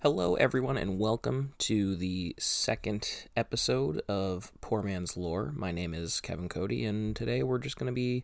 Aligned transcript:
Hello, 0.00 0.36
everyone, 0.36 0.76
and 0.76 1.00
welcome 1.00 1.54
to 1.58 1.96
the 1.96 2.32
second 2.38 3.26
episode 3.36 4.00
of 4.06 4.52
Poor 4.60 4.80
Man's 4.80 5.16
Lore. 5.16 5.52
My 5.56 5.72
name 5.72 5.92
is 5.92 6.20
Kevin 6.20 6.48
Cody, 6.48 6.84
and 6.84 7.16
today 7.16 7.42
we're 7.42 7.58
just 7.58 7.76
going 7.76 7.88
to 7.88 7.92
be 7.92 8.22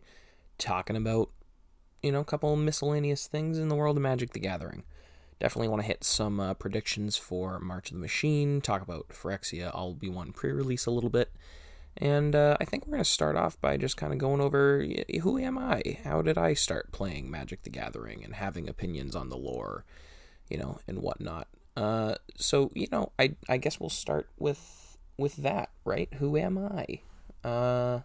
talking 0.57 0.95
about, 0.95 1.31
you 2.01 2.13
know, 2.13 2.21
a 2.21 2.23
couple 2.23 2.55
miscellaneous 2.55 3.27
things 3.27 3.57
in 3.57 3.67
the 3.67 3.75
world 3.75 3.97
of 3.97 4.03
Magic 4.03 4.31
the 4.31 4.39
Gathering. 4.39 4.85
Definitely 5.37 5.67
want 5.67 5.81
to 5.81 5.87
hit 5.87 6.05
some 6.05 6.39
uh, 6.39 6.53
predictions 6.53 7.17
for 7.17 7.59
March 7.59 7.91
of 7.91 7.95
the 7.95 8.01
Machine, 8.01 8.61
talk 8.61 8.81
about 8.81 9.09
Phyrexia, 9.09 9.69
I'll 9.73 9.95
Be 9.95 10.07
One 10.07 10.31
pre 10.31 10.53
release 10.53 10.85
a 10.85 10.91
little 10.91 11.09
bit, 11.09 11.29
and 11.97 12.37
uh, 12.37 12.55
I 12.57 12.63
think 12.63 12.85
we're 12.85 12.91
going 12.91 13.03
to 13.03 13.09
start 13.09 13.35
off 13.35 13.59
by 13.59 13.75
just 13.75 13.97
kind 13.97 14.13
of 14.13 14.19
going 14.19 14.39
over 14.39 14.87
who 15.23 15.37
am 15.37 15.57
I? 15.57 15.99
How 16.05 16.21
did 16.21 16.37
I 16.37 16.53
start 16.53 16.93
playing 16.93 17.29
Magic 17.29 17.63
the 17.63 17.69
Gathering 17.69 18.23
and 18.23 18.35
having 18.35 18.69
opinions 18.69 19.13
on 19.13 19.27
the 19.27 19.35
lore, 19.35 19.83
you 20.49 20.57
know, 20.57 20.79
and 20.87 20.99
whatnot. 20.99 21.49
Uh, 21.75 22.15
so 22.37 22.71
you 22.73 22.87
know, 22.91 23.11
I 23.19 23.35
I 23.49 23.57
guess 23.57 23.79
we'll 23.79 23.89
start 23.89 24.29
with 24.37 24.97
with 25.17 25.37
that, 25.37 25.69
right? 25.83 26.13
Who 26.15 26.37
am 26.37 26.57
I? 26.57 27.01
Uh, 27.47 28.01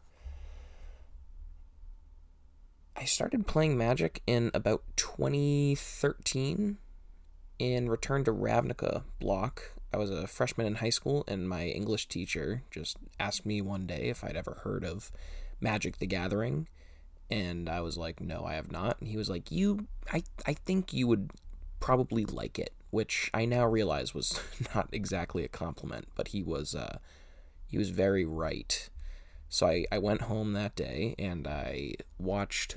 I 2.97 3.05
started 3.05 3.47
playing 3.47 3.79
Magic 3.79 4.23
in 4.27 4.51
about 4.53 4.83
2013 4.97 6.79
in 7.59 7.89
Return 7.89 8.25
to 8.25 8.33
Ravnica 8.33 9.05
block. 9.19 9.73
I 9.93 9.97
was 9.97 10.11
a 10.11 10.27
freshman 10.27 10.67
in 10.67 10.77
high 10.77 10.91
school, 10.91 11.25
and 11.27 11.49
my 11.49 11.67
English 11.67 12.09
teacher 12.09 12.63
just 12.71 12.97
asked 13.19 13.47
me 13.47 13.61
one 13.61 13.87
day 13.87 14.09
if 14.09 14.23
I'd 14.23 14.37
ever 14.37 14.61
heard 14.65 14.85
of 14.85 15.11
Magic 15.61 15.99
the 15.99 16.07
Gathering. 16.07 16.69
And 17.31 17.69
I 17.69 17.81
was 17.81 17.97
like, 17.97 18.21
no, 18.21 18.45
I 18.45 18.55
have 18.55 18.71
not. 18.71 19.01
And 19.01 19.09
he 19.09 19.17
was 19.17 19.31
like, 19.31 19.51
you, 19.51 19.87
I, 20.13 20.23
I 20.47 20.53
think 20.53 20.93
you 20.93 21.07
would 21.07 21.31
probably 21.79 22.25
like 22.25 22.59
it 22.59 22.73
which 22.91 23.31
I 23.33 23.45
now 23.45 23.67
realize 23.67 24.15
was 24.15 24.41
not 24.75 24.89
exactly 24.93 25.45
a 25.45 25.49
compliment, 25.49 26.09
but 26.15 26.29
he 26.29 26.43
was 26.43 26.75
uh, 26.75 26.99
he 27.67 27.79
was 27.79 27.91
very 27.91 28.25
right. 28.25 28.89
So 29.49 29.67
I, 29.67 29.85
I 29.91 29.99
went 29.99 30.23
home 30.23 30.53
that 30.53 30.77
day 30.77 31.15
and 31.19 31.47
I 31.47 31.95
watched 32.19 32.77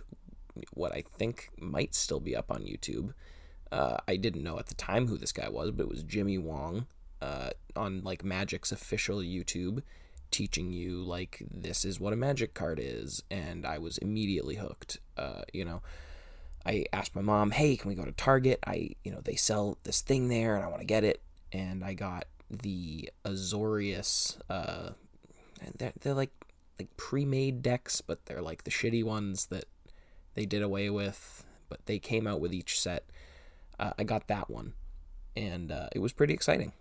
what 0.74 0.92
I 0.92 1.04
think 1.18 1.50
might 1.60 1.94
still 1.94 2.20
be 2.20 2.36
up 2.36 2.52
on 2.52 2.64
YouTube. 2.64 3.14
Uh, 3.72 3.98
I 4.08 4.18
didn't 4.18 4.44
know 4.44 4.60
at 4.60 4.68
the 4.68 4.76
time 4.76 5.08
who 5.08 5.18
this 5.18 5.32
guy 5.32 5.50
was, 5.50 5.72
but 5.72 5.84
it 5.84 5.90
was 5.90 6.04
Jimmy 6.04 6.38
Wong 6.38 6.86
uh, 7.22 7.52
on 7.76 8.02
like 8.04 8.24
Magic's 8.24 8.72
official 8.72 9.18
YouTube 9.18 9.82
teaching 10.30 10.72
you 10.72 11.04
like 11.04 11.44
this 11.52 11.86
is 11.86 12.00
what 12.00 12.12
a 12.12 12.16
magic 12.16 12.56
card 12.56 12.80
is 12.82 13.22
and 13.30 13.68
I 13.68 13.78
was 13.78 14.00
immediately 14.00 14.56
hooked. 14.56 15.00
Uh, 15.16 15.44
you 15.54 15.64
know, 15.64 15.82
I 16.66 16.86
asked 16.94 17.16
my 17.16 17.22
mom, 17.22 17.52
"Hey, 17.52 17.76
can 17.76 17.90
we 17.90 17.96
go 17.96 18.06
to 18.06 18.12
Target? 18.12 18.60
I, 18.66 18.92
you 19.04 19.12
know, 19.12 19.22
they 19.22 19.36
sell 19.36 19.78
this 19.84 20.02
thing 20.02 20.30
there, 20.30 20.56
and 20.56 20.64
I 20.64 20.68
want 20.68 20.80
to 20.80 20.86
get 20.88 21.04
it." 21.04 21.22
And 21.52 21.84
I 21.84 21.94
got 21.94 22.26
the 22.50 23.10
Azorius. 23.26 24.40
Uh, 24.50 24.92
they're 25.78 25.94
they're 26.00 26.14
like 26.14 26.32
like 26.80 26.96
pre-made 26.98 27.62
decks, 27.62 28.02
but 28.02 28.26
they're 28.26 28.42
like 28.42 28.64
the 28.64 28.72
shitty 28.72 29.04
ones 29.04 29.48
that 29.48 29.66
they 30.36 30.46
did 30.46 30.62
away 30.62 30.90
with. 30.90 31.46
But 31.70 31.86
they 31.86 32.00
came 32.00 32.28
out 32.28 32.40
with 32.40 32.54
each 32.54 32.80
set. 32.80 33.10
Uh, 33.80 33.92
I 33.98 34.04
got 34.04 34.28
that 34.28 34.50
one, 34.50 34.74
and 35.36 35.72
uh, 35.72 35.90
it 35.94 36.00
was 36.00 36.14
pretty 36.14 36.34
exciting. 36.34 36.74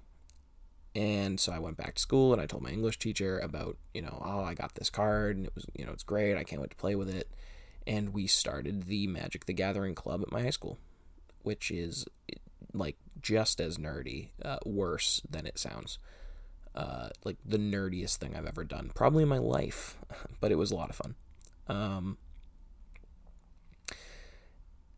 And 0.94 1.40
so 1.40 1.52
I 1.52 1.58
went 1.58 1.78
back 1.78 1.94
to 1.94 2.02
school, 2.02 2.32
and 2.32 2.42
I 2.42 2.46
told 2.46 2.62
my 2.62 2.70
English 2.70 2.98
teacher 2.98 3.38
about, 3.38 3.78
you 3.94 4.02
know, 4.02 4.22
oh, 4.22 4.42
I 4.44 4.52
got 4.52 4.74
this 4.74 4.90
card, 4.90 5.36
and 5.36 5.46
it 5.46 5.52
was, 5.54 5.64
you 5.74 5.86
know, 5.86 5.92
it's 5.92 6.02
great. 6.02 6.36
I 6.36 6.44
can't 6.44 6.60
wait 6.60 6.70
to 6.70 6.76
play 6.76 6.94
with 6.94 7.08
it 7.08 7.30
and 7.86 8.10
we 8.10 8.26
started 8.26 8.84
the 8.84 9.06
Magic 9.06 9.46
the 9.46 9.52
Gathering 9.52 9.94
club 9.94 10.22
at 10.22 10.32
my 10.32 10.42
high 10.42 10.50
school, 10.50 10.78
which 11.42 11.70
is 11.70 12.06
like 12.72 12.96
just 13.20 13.60
as 13.60 13.78
nerdy, 13.78 14.28
uh, 14.44 14.58
worse 14.64 15.22
than 15.28 15.46
it 15.46 15.58
sounds. 15.58 15.98
Uh, 16.74 17.10
like 17.24 17.36
the 17.44 17.58
nerdiest 17.58 18.16
thing 18.16 18.34
I've 18.34 18.46
ever 18.46 18.64
done, 18.64 18.90
probably 18.94 19.22
in 19.22 19.28
my 19.28 19.38
life, 19.38 19.98
but 20.40 20.50
it 20.50 20.56
was 20.56 20.70
a 20.70 20.76
lot 20.76 20.90
of 20.90 20.96
fun. 20.96 21.14
Um, 21.68 22.18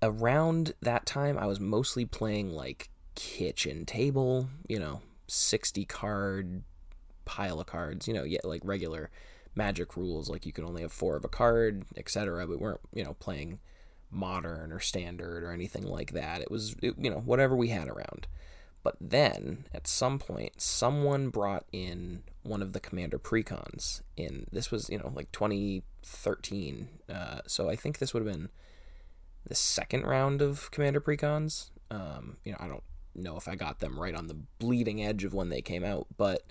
around 0.02 0.74
that 0.80 1.06
time, 1.06 1.36
I 1.38 1.46
was 1.46 1.58
mostly 1.58 2.04
playing 2.04 2.50
like 2.50 2.90
kitchen 3.14 3.86
table, 3.86 4.48
you 4.68 4.78
know, 4.78 5.02
60 5.26 5.84
card 5.86 6.62
pile 7.24 7.60
of 7.60 7.66
cards, 7.66 8.06
you 8.06 8.14
know, 8.14 8.24
yeah, 8.24 8.40
like 8.44 8.60
regular 8.64 9.10
magic 9.56 9.96
rules 9.96 10.28
like 10.28 10.44
you 10.44 10.52
can 10.52 10.64
only 10.64 10.82
have 10.82 10.92
four 10.92 11.16
of 11.16 11.24
a 11.24 11.28
card 11.28 11.84
etc 11.96 12.44
we 12.46 12.56
weren't 12.56 12.80
you 12.92 13.04
know 13.04 13.14
playing 13.14 13.58
modern 14.14 14.72
or 14.72 14.80
standard 14.80 15.42
or 15.42 15.50
anything 15.50 15.84
like 15.84 16.12
that. 16.12 16.40
It 16.40 16.50
was 16.50 16.76
it, 16.80 16.94
you 16.98 17.10
know 17.10 17.18
whatever 17.18 17.56
we 17.56 17.68
had 17.68 17.88
around. 17.88 18.26
But 18.82 18.96
then 19.00 19.64
at 19.74 19.86
some 19.86 20.18
point 20.18 20.60
someone 20.60 21.30
brought 21.30 21.64
in 21.72 22.22
one 22.42 22.62
of 22.62 22.72
the 22.72 22.80
commander 22.80 23.18
precons 23.18 24.02
in 24.16 24.46
this 24.52 24.70
was 24.70 24.88
you 24.90 24.98
know 24.98 25.10
like 25.14 25.32
2013 25.32 26.88
uh, 27.08 27.38
so 27.46 27.70
i 27.70 27.74
think 27.76 27.98
this 27.98 28.12
would 28.12 28.22
have 28.22 28.30
been 28.30 28.50
the 29.46 29.54
second 29.54 30.04
round 30.04 30.42
of 30.42 30.70
commander 30.70 31.00
precons. 31.00 31.70
Um, 31.90 32.36
you 32.44 32.52
know 32.52 32.58
i 32.60 32.68
don't 32.68 32.82
know 33.14 33.38
if 33.38 33.48
i 33.48 33.54
got 33.54 33.78
them 33.80 33.98
right 33.98 34.14
on 34.14 34.26
the 34.26 34.36
bleeding 34.58 35.02
edge 35.02 35.24
of 35.24 35.32
when 35.32 35.48
they 35.48 35.62
came 35.62 35.84
out 35.84 36.06
but 36.18 36.42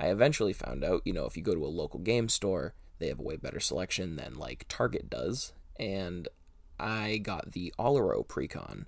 I 0.00 0.06
eventually 0.06 0.54
found 0.54 0.82
out, 0.82 1.02
you 1.04 1.12
know, 1.12 1.26
if 1.26 1.36
you 1.36 1.42
go 1.42 1.54
to 1.54 1.64
a 1.64 1.66
local 1.66 2.00
game 2.00 2.30
store, 2.30 2.72
they 2.98 3.08
have 3.08 3.18
a 3.18 3.22
way 3.22 3.36
better 3.36 3.60
selection 3.60 4.16
than 4.16 4.34
like 4.34 4.64
Target 4.66 5.10
does. 5.10 5.52
And 5.78 6.26
I 6.78 7.18
got 7.18 7.52
the 7.52 7.74
Oloro 7.78 8.26
Precon, 8.26 8.86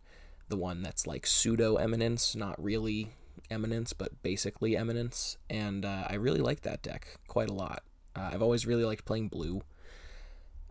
the 0.49 0.57
one 0.57 0.83
that's 0.83 1.07
like 1.07 1.27
pseudo 1.27 1.77
eminence, 1.77 2.35
not 2.35 2.63
really 2.63 3.13
eminence, 3.51 3.93
but 3.93 4.23
basically 4.23 4.75
eminence. 4.75 5.37
And 5.51 5.85
uh, 5.85 6.05
I 6.09 6.15
really 6.15 6.41
like 6.41 6.63
that 6.63 6.83
deck 6.83 7.19
quite 7.27 7.51
a 7.51 7.55
lot. 7.55 7.83
Uh, 8.17 8.31
I've 8.33 8.43
always 8.43 8.67
really 8.67 8.85
liked 8.85 9.05
playing 9.05 9.29
blue. 9.29 9.61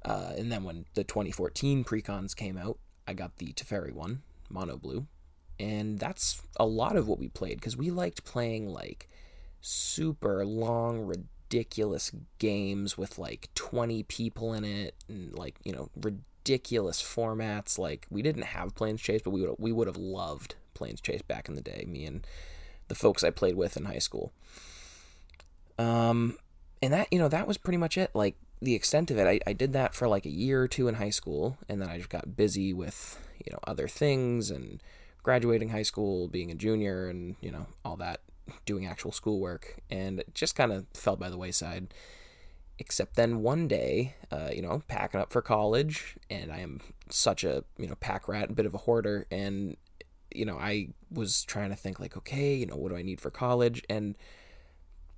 Uh, 0.03 0.33
and 0.35 0.51
then 0.51 0.63
when 0.63 0.85
the 0.95 1.03
2014 1.03 1.83
precons 1.83 2.35
came 2.35 2.57
out, 2.57 2.79
I 3.07 3.13
got 3.13 3.37
the 3.37 3.53
Teferi 3.53 3.93
one, 3.93 4.23
mono 4.49 4.77
blue. 4.77 5.05
And 5.59 5.99
that's 5.99 6.41
a 6.57 6.65
lot 6.65 6.95
of 6.95 7.07
what 7.07 7.19
we 7.19 7.27
played 7.27 7.59
because 7.59 7.77
we 7.77 7.91
liked 7.91 8.25
playing 8.25 8.67
like 8.67 9.07
super 9.61 10.45
long, 10.45 11.05
ridiculous 11.05 12.11
games 12.39 12.97
with 12.97 13.17
like 13.17 13.49
20 13.55 14.03
people 14.03 14.53
in 14.53 14.63
it 14.63 14.95
and 15.07 15.33
like, 15.33 15.55
you 15.63 15.71
know, 15.71 15.89
ridiculous 15.95 17.01
formats. 17.01 17.77
Like 17.77 18.07
we 18.09 18.21
didn't 18.21 18.43
have 18.43 18.75
Planechase, 18.75 19.23
but 19.23 19.31
we 19.31 19.41
would 19.41 19.55
we 19.59 19.71
would 19.71 19.87
have 19.87 19.97
loved 19.97 20.55
Planechase 20.75 21.25
back 21.27 21.47
in 21.47 21.55
the 21.55 21.61
day, 21.61 21.85
me 21.87 22.05
and 22.05 22.25
the 22.87 22.95
folks 22.95 23.23
I 23.23 23.29
played 23.29 23.55
with 23.55 23.77
in 23.77 23.85
high 23.85 23.99
school. 23.99 24.33
Um 25.77 26.37
and 26.81 26.91
that, 26.93 27.07
you 27.11 27.19
know, 27.19 27.27
that 27.27 27.47
was 27.47 27.57
pretty 27.57 27.77
much 27.77 27.97
it. 27.97 28.11
Like 28.13 28.35
the 28.61 28.75
extent 28.75 29.11
of 29.11 29.17
it, 29.17 29.27
I, 29.27 29.39
I 29.45 29.53
did 29.53 29.73
that 29.73 29.93
for 29.93 30.07
like 30.07 30.25
a 30.25 30.31
year 30.31 30.63
or 30.63 30.67
two 30.67 30.87
in 30.87 30.95
high 30.95 31.09
school, 31.09 31.57
and 31.67 31.81
then 31.81 31.89
I 31.89 31.97
just 31.97 32.09
got 32.09 32.35
busy 32.35 32.73
with, 32.73 33.19
you 33.43 33.51
know, 33.51 33.59
other 33.65 33.87
things 33.87 34.49
and 34.49 34.81
graduating 35.23 35.69
high 35.69 35.83
school, 35.83 36.27
being 36.27 36.51
a 36.51 36.55
junior, 36.55 37.07
and, 37.07 37.35
you 37.41 37.51
know, 37.51 37.67
all 37.85 37.95
that 37.97 38.21
doing 38.65 38.85
actual 38.85 39.11
schoolwork, 39.11 39.77
and 39.89 40.23
just 40.33 40.55
kind 40.55 40.71
of 40.71 40.85
fell 40.93 41.15
by 41.15 41.29
the 41.29 41.37
wayside. 41.37 41.93
Except 42.79 43.15
then 43.15 43.43
one 43.43 43.67
day, 43.67 44.15
uh, 44.31 44.49
you 44.53 44.61
know, 44.61 44.81
packing 44.87 45.21
up 45.21 45.31
for 45.31 45.41
college, 45.41 46.15
and 46.29 46.51
I 46.51 46.59
am 46.59 46.79
such 47.09 47.43
a 47.43 47.63
you 47.77 47.87
know 47.87 47.95
pack 47.95 48.27
rat, 48.27 48.49
a 48.49 48.53
bit 48.53 48.65
of 48.65 48.73
a 48.73 48.79
hoarder, 48.79 49.27
and 49.29 49.77
you 50.33 50.45
know 50.45 50.57
I 50.57 50.89
was 51.11 51.43
trying 51.43 51.69
to 51.69 51.75
think 51.75 51.99
like, 51.99 52.17
okay, 52.17 52.55
you 52.55 52.65
know, 52.65 52.75
what 52.75 52.89
do 52.89 52.97
I 52.97 53.03
need 53.03 53.21
for 53.21 53.29
college, 53.29 53.83
and 53.89 54.15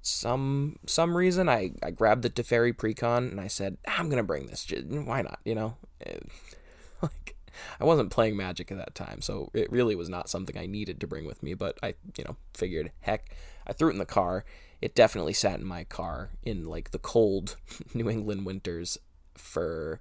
some 0.03 0.77
some 0.85 1.15
reason 1.15 1.47
I, 1.47 1.71
I 1.81 1.91
grabbed 1.91 2.23
the 2.23 2.29
Teferi 2.29 2.75
Precon 2.75 3.31
and 3.31 3.39
I 3.39 3.47
said 3.47 3.77
I'm 3.87 4.09
gonna 4.09 4.23
bring 4.23 4.47
this. 4.47 4.69
Why 4.89 5.21
not? 5.21 5.39
You 5.45 5.55
know, 5.55 5.77
like 7.01 7.35
I 7.79 7.85
wasn't 7.85 8.11
playing 8.11 8.37
Magic 8.37 8.71
at 8.71 8.77
that 8.77 8.95
time, 8.95 9.21
so 9.21 9.49
it 9.53 9.71
really 9.71 9.95
was 9.95 10.09
not 10.09 10.29
something 10.29 10.57
I 10.57 10.65
needed 10.65 10.99
to 10.99 11.07
bring 11.07 11.25
with 11.25 11.43
me. 11.43 11.53
But 11.53 11.77
I, 11.83 11.95
you 12.17 12.23
know, 12.23 12.37
figured, 12.53 12.91
heck, 13.01 13.35
I 13.67 13.73
threw 13.73 13.89
it 13.89 13.93
in 13.93 13.99
the 13.99 14.05
car. 14.05 14.45
It 14.81 14.95
definitely 14.95 15.33
sat 15.33 15.59
in 15.59 15.65
my 15.65 15.85
car 15.85 16.31
in 16.43 16.65
like 16.65 16.91
the 16.91 16.99
cold 16.99 17.55
New 17.93 18.09
England 18.09 18.45
winters 18.45 18.97
for, 19.35 19.99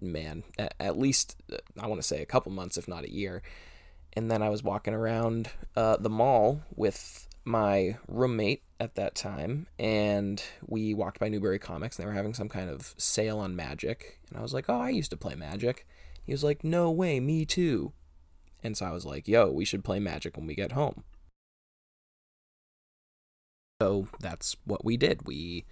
man, 0.00 0.44
at, 0.58 0.98
least 0.98 1.36
I 1.78 1.86
want 1.86 2.00
to 2.00 2.06
say 2.06 2.22
a 2.22 2.26
couple 2.26 2.52
months, 2.52 2.76
if 2.76 2.88
not 2.88 3.04
a 3.04 3.12
year. 3.12 3.42
And 4.14 4.30
then 4.30 4.42
I 4.42 4.48
was 4.48 4.62
walking 4.62 4.94
around 4.94 5.50
uh, 5.76 5.96
the 5.98 6.10
mall 6.10 6.62
with 6.74 7.28
my 7.44 7.96
roommate 8.08 8.62
at 8.78 8.94
that 8.94 9.14
time, 9.14 9.66
and 9.78 10.42
we 10.66 10.94
walked 10.94 11.20
by 11.20 11.28
Newbury 11.28 11.58
Comics, 11.58 11.96
and 11.96 12.02
they 12.02 12.08
were 12.08 12.14
having 12.14 12.34
some 12.34 12.48
kind 12.48 12.70
of 12.70 12.94
sale 12.96 13.38
on 13.38 13.54
Magic. 13.54 14.18
And 14.28 14.38
I 14.38 14.42
was 14.42 14.54
like, 14.54 14.66
oh, 14.68 14.80
I 14.80 14.90
used 14.90 15.10
to 15.10 15.16
play 15.16 15.34
Magic. 15.34 15.86
He 16.24 16.32
was 16.32 16.44
like, 16.44 16.64
No 16.64 16.90
way, 16.90 17.20
me 17.20 17.44
too. 17.44 17.92
And 18.62 18.76
so 18.76 18.86
I 18.86 18.92
was 18.92 19.04
like, 19.06 19.26
Yo, 19.28 19.50
we 19.50 19.64
should 19.64 19.84
play 19.84 19.98
Magic 19.98 20.36
when 20.36 20.46
we 20.46 20.54
get 20.54 20.72
home. 20.72 21.04
So 23.80 24.08
that's 24.20 24.56
what 24.64 24.84
we 24.84 24.96
did. 24.96 25.26
We, 25.26 25.64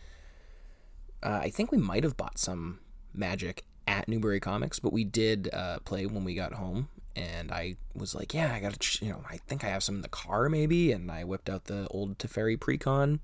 uh, 1.22 1.40
I 1.42 1.50
think 1.50 1.70
we 1.70 1.78
might 1.78 2.04
have 2.04 2.16
bought 2.16 2.38
some 2.38 2.78
Magic 3.12 3.64
at 3.86 4.08
Newbury 4.08 4.40
Comics, 4.40 4.78
but 4.78 4.92
we 4.92 5.04
did 5.04 5.50
uh, 5.52 5.78
play 5.80 6.06
when 6.06 6.24
we 6.24 6.34
got 6.34 6.54
home. 6.54 6.88
and 7.16 7.50
I 7.50 7.74
was 7.94 8.14
like, 8.14 8.32
yeah, 8.32 8.54
I 8.54 8.60
got 8.60 8.78
to, 8.78 9.04
you 9.04 9.10
know, 9.12 9.22
I 9.28 9.38
think 9.48 9.64
I 9.64 9.68
have 9.68 9.82
some 9.82 9.96
in 9.96 10.02
the 10.02 10.08
car 10.08 10.48
maybe. 10.48 10.92
And 10.92 11.10
I 11.10 11.24
whipped 11.24 11.50
out 11.50 11.64
the 11.64 11.86
old 11.88 12.18
Teferi 12.18 12.56
Precon, 12.56 13.18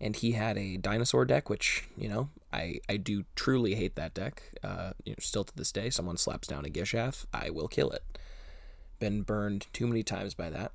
and 0.00 0.16
he 0.16 0.32
had 0.32 0.58
a 0.58 0.76
dinosaur 0.76 1.24
deck, 1.24 1.48
which, 1.48 1.84
you 1.96 2.08
know, 2.08 2.28
I, 2.52 2.80
I 2.88 2.96
do 2.96 3.24
truly 3.34 3.74
hate 3.74 3.96
that 3.96 4.14
deck. 4.14 4.42
Uh, 4.62 4.92
you 5.04 5.12
know, 5.12 5.16
still 5.20 5.44
to 5.44 5.56
this 5.56 5.72
day, 5.72 5.90
someone 5.90 6.16
slaps 6.16 6.48
down 6.48 6.64
a 6.64 6.68
Gishath, 6.68 7.26
I 7.32 7.50
will 7.50 7.68
kill 7.68 7.90
it. 7.90 8.02
Been 8.98 9.22
burned 9.22 9.66
too 9.72 9.86
many 9.86 10.02
times 10.02 10.34
by 10.34 10.50
that. 10.50 10.72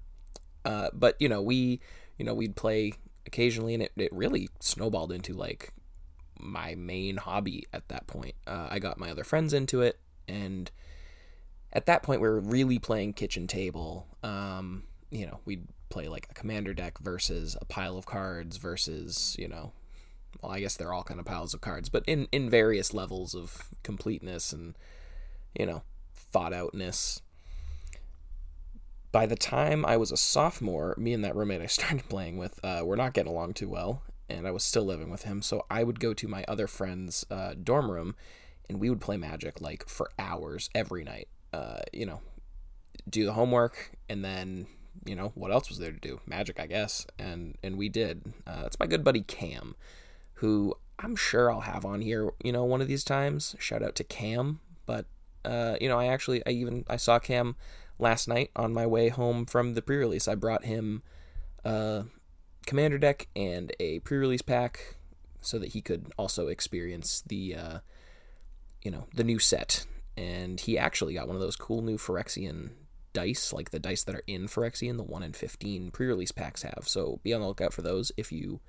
Uh, 0.64 0.90
but, 0.94 1.16
you 1.20 1.30
know, 1.30 1.42
we, 1.42 1.80
you 2.18 2.26
know, 2.26 2.34
we'd 2.34 2.56
play 2.56 2.94
occasionally, 3.26 3.74
and 3.74 3.84
it, 3.84 3.92
it 3.96 4.12
really 4.14 4.50
snowballed 4.60 5.12
into 5.12 5.34
like 5.34 5.74
my 6.40 6.76
main 6.76 7.18
hobby 7.18 7.68
at 7.74 7.88
that 7.90 8.08
point. 8.08 8.36
Uh, 8.48 8.68
I 8.70 8.80
got 8.80 9.00
my 9.00 9.12
other 9.12 9.24
friends 9.24 9.54
into 9.54 9.82
it, 9.82 10.00
and 10.28 10.72
at 11.74 11.86
that 11.86 12.04
point 12.04 12.22
we 12.22 12.28
were 12.28 12.40
really 12.40 12.80
playing 12.80 13.14
kitchen 13.14 13.48
table. 13.48 14.08
Um, 14.24 14.84
you 15.10 15.26
know, 15.26 15.40
we'd 15.46 15.68
play 15.92 16.08
like 16.08 16.28
a 16.30 16.34
commander 16.34 16.74
deck 16.74 17.00
versus 17.00 17.58
a 17.62 17.66
pile 17.66 17.98
of 17.98 18.06
cards 18.06 18.58
versus 18.58 19.36
you 19.38 19.48
know, 19.48 19.74
well, 20.42 20.52
I 20.52 20.60
guess 20.60 20.76
they're 20.76 20.94
all 20.94 21.04
kind 21.04 21.20
of 21.20 21.26
piles 21.26 21.54
of 21.54 21.62
cards, 21.62 21.90
but 21.90 22.04
in 22.08 22.28
in 22.32 22.50
various 22.50 22.94
levels 22.94 23.36
of 23.36 23.70
completeness 23.84 24.54
and 24.54 24.76
you 25.58 25.66
know 25.66 25.84
thought 26.16 26.54
outness. 26.54 27.22
By 29.12 29.26
the 29.26 29.36
time 29.36 29.86
I 29.86 29.98
was 29.98 30.14
a 30.14 30.18
sophomore, 30.18 30.96
me 30.98 31.12
and 31.12 31.24
that 31.26 31.36
roommate 31.36 31.62
I 31.62 31.66
started 31.68 32.08
playing 32.10 32.38
with 32.38 32.60
uh, 32.64 32.82
were 32.84 32.96
not 32.96 33.14
getting 33.14 33.32
along 33.32 33.54
too 33.54 33.70
well, 33.70 34.04
and 34.30 34.48
I 34.48 34.52
was 34.52 34.64
still 34.64 34.86
living 34.86 35.10
with 35.10 35.24
him. 35.24 35.42
So 35.42 35.66
I 35.70 35.84
would 35.84 36.00
go 36.00 36.14
to 36.14 36.28
my 36.28 36.46
other 36.48 36.68
friend's 36.68 37.26
uh, 37.30 37.54
dorm 37.62 37.92
room, 37.92 38.16
and 38.70 38.80
we 38.80 38.90
would 38.90 39.02
play 39.02 39.18
Magic 39.18 39.60
like 39.60 39.88
for 39.88 40.10
hours 40.18 40.70
every 40.74 41.04
night 41.04 41.28
uh, 41.54 41.80
you 41.92 42.06
know, 42.06 42.22
do 43.10 43.26
the 43.26 43.34
homework, 43.34 43.92
and 44.10 44.24
then 44.24 44.68
you 45.06 45.16
know 45.16 45.32
what 45.36 45.52
else 45.52 45.70
was 45.70 45.80
there 45.80 45.92
to 45.92 46.00
do? 46.00 46.20
Magic, 46.26 46.60
I 46.60 46.68
guess, 46.68 47.06
and 47.18 47.58
and 47.64 47.78
we 47.78 47.90
did. 47.90 48.34
Uh, 48.46 48.64
it's 48.66 48.80
my 48.80 48.88
good 48.88 49.04
buddy 49.04 49.22
Cam, 49.22 49.76
who 50.36 50.76
I'm 51.00 51.16
sure 51.16 51.52
I'll 51.52 51.62
have 51.62 51.86
on 51.86 52.02
here. 52.02 52.32
You 52.44 52.52
know, 52.52 52.64
one 52.64 52.82
of 52.82 52.88
these 52.88 53.04
times. 53.04 53.56
Shout 53.60 53.84
out 53.84 53.96
to 53.96 54.04
Cam, 54.04 54.60
but 54.86 55.06
uh, 55.44 55.76
you 55.82 55.90
know, 55.90 56.00
I 56.00 56.08
actually 56.08 56.46
I 56.46 56.52
even 56.52 56.86
I 56.90 56.98
saw 56.98 57.20
Cam 57.20 57.56
last 58.00 58.28
night 58.28 58.52
on 58.56 58.74
my 58.74 58.86
way 58.86 59.10
home 59.10 59.46
from 59.46 59.74
the 59.74 59.82
pre-release. 59.82 60.28
I 60.28 60.36
brought 60.36 60.66
him 60.66 61.04
a 61.64 62.06
commander 62.66 62.98
deck 62.98 63.28
and 63.36 63.74
a 63.80 64.00
pre-release 64.00 64.42
pack 64.42 64.96
so 65.42 65.58
that 65.58 65.70
he 65.70 65.82
could 65.82 66.12
also 66.18 66.48
experience 66.48 67.24
the 67.26 67.56
uh, 67.56 67.80
you 68.84 68.92
know 68.92 69.08
the 69.16 69.24
new 69.24 69.40
set 69.40 69.86
and 70.18 70.60
he 70.60 70.78
actually 70.78 71.14
got 71.14 71.28
one 71.28 71.36
of 71.36 71.42
those 71.42 71.56
cool 71.56 71.82
new 71.82 71.98
Phyrexian 71.98 72.72
dice, 73.14 73.54
like 73.54 73.72
the 73.72 73.80
dice 73.80 74.04
that 74.04 74.16
are 74.16 74.24
in 74.28 74.48
Phyrexian, 74.48 74.98
the 74.98 75.04
1 75.04 75.24
in 75.24 75.34
15 75.34 75.92
pre 75.92 76.08
release 76.08 76.32
packs 76.32 76.64
have. 76.64 76.84
So 76.88 77.20
be 77.24 77.34
on 77.34 77.42
the 77.42 77.48
lookout 77.48 77.74
for 77.74 77.82
those. 77.82 78.12
If 78.18 78.32
you 78.32 78.62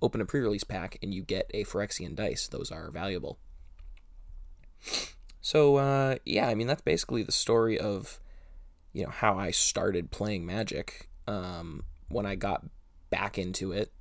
open 0.00 0.20
a 0.20 0.26
pre 0.26 0.40
release 0.40 0.64
pack 0.64 0.98
and 1.02 1.12
you 1.12 1.22
get 1.22 1.50
a 1.54 1.64
Phyrexian 1.64 2.14
dice, 2.14 2.48
those 2.48 2.70
are 2.70 2.90
valuable. 2.90 3.38
So, 5.40 5.76
uh, 5.76 6.16
yeah, 6.24 6.48
I 6.48 6.54
mean, 6.54 6.66
that's 6.66 6.82
basically 6.82 7.22
the 7.22 7.32
story 7.32 7.78
of, 7.78 8.20
you 8.92 9.04
know, 9.04 9.10
how 9.10 9.38
I 9.38 9.50
started 9.50 10.10
playing 10.10 10.44
Magic 10.44 11.08
um, 11.26 11.84
when 12.08 12.26
I 12.26 12.34
got 12.34 12.64
back 13.10 13.38
into 13.38 13.72
it. 13.72 13.92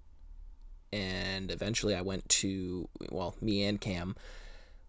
And 0.92 1.52
eventually 1.52 1.96
I 1.96 2.02
went 2.02 2.28
to, 2.30 2.90
well, 3.12 3.36
me 3.42 3.64
and 3.64 3.80
Cam 3.80 4.16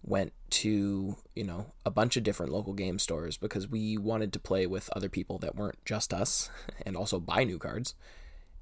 went 0.03 0.33
to 0.50 1.17
you 1.35 1.45
know 1.45 1.73
a 1.85 1.91
bunch 1.91 2.17
of 2.17 2.23
different 2.23 2.53
local 2.53 2.73
game 2.73 2.99
stores 2.99 3.37
because 3.37 3.69
we 3.69 3.97
wanted 3.99 4.33
to 4.33 4.39
play 4.39 4.67
with 4.67 4.89
other 4.95 5.09
people 5.09 5.39
that 5.39 5.56
weren't 5.56 5.85
just 5.85 6.15
us 6.15 6.50
and 6.87 6.97
also 6.97 7.21
buy 7.21 7.45
new 7.45 7.59
cards. 7.59 7.95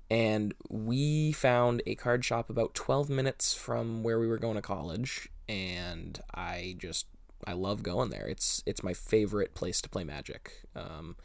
And 0.09 0.55
we 0.69 1.33
found 1.33 1.83
a 1.85 1.97
card 1.97 2.25
shop 2.25 2.49
about 2.49 2.75
12 2.75 3.11
minutes 3.11 3.55
from 3.55 4.05
where 4.05 4.21
we 4.21 4.29
were 4.29 4.39
going 4.39 4.55
to 4.55 4.63
college 4.63 5.29
and 5.49 6.21
i 6.33 6.77
just 6.79 7.07
i 7.47 7.53
love 7.53 7.83
going 7.83 8.11
there. 8.11 8.27
It's 8.27 8.63
it's 8.67 8.83
my 8.83 8.95
favorite 8.95 9.55
place 9.55 9.81
to 9.83 9.89
play 9.89 10.05
magic. 10.05 10.65
Um, 10.75 11.17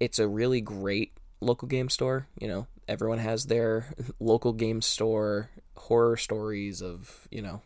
it's 0.00 0.18
a 0.18 0.28
really 0.28 0.60
great 0.60 1.12
local 1.40 1.68
game 1.68 1.88
store 1.88 2.28
you 2.38 2.48
know. 2.48 2.66
Everyone 2.88 3.18
has 3.18 3.46
their 3.46 3.94
local 4.20 4.52
game 4.52 4.82
store 4.82 5.50
horror 5.76 6.16
stories 6.16 6.82
of 6.82 7.28
you 7.30 7.42
know 7.42 7.62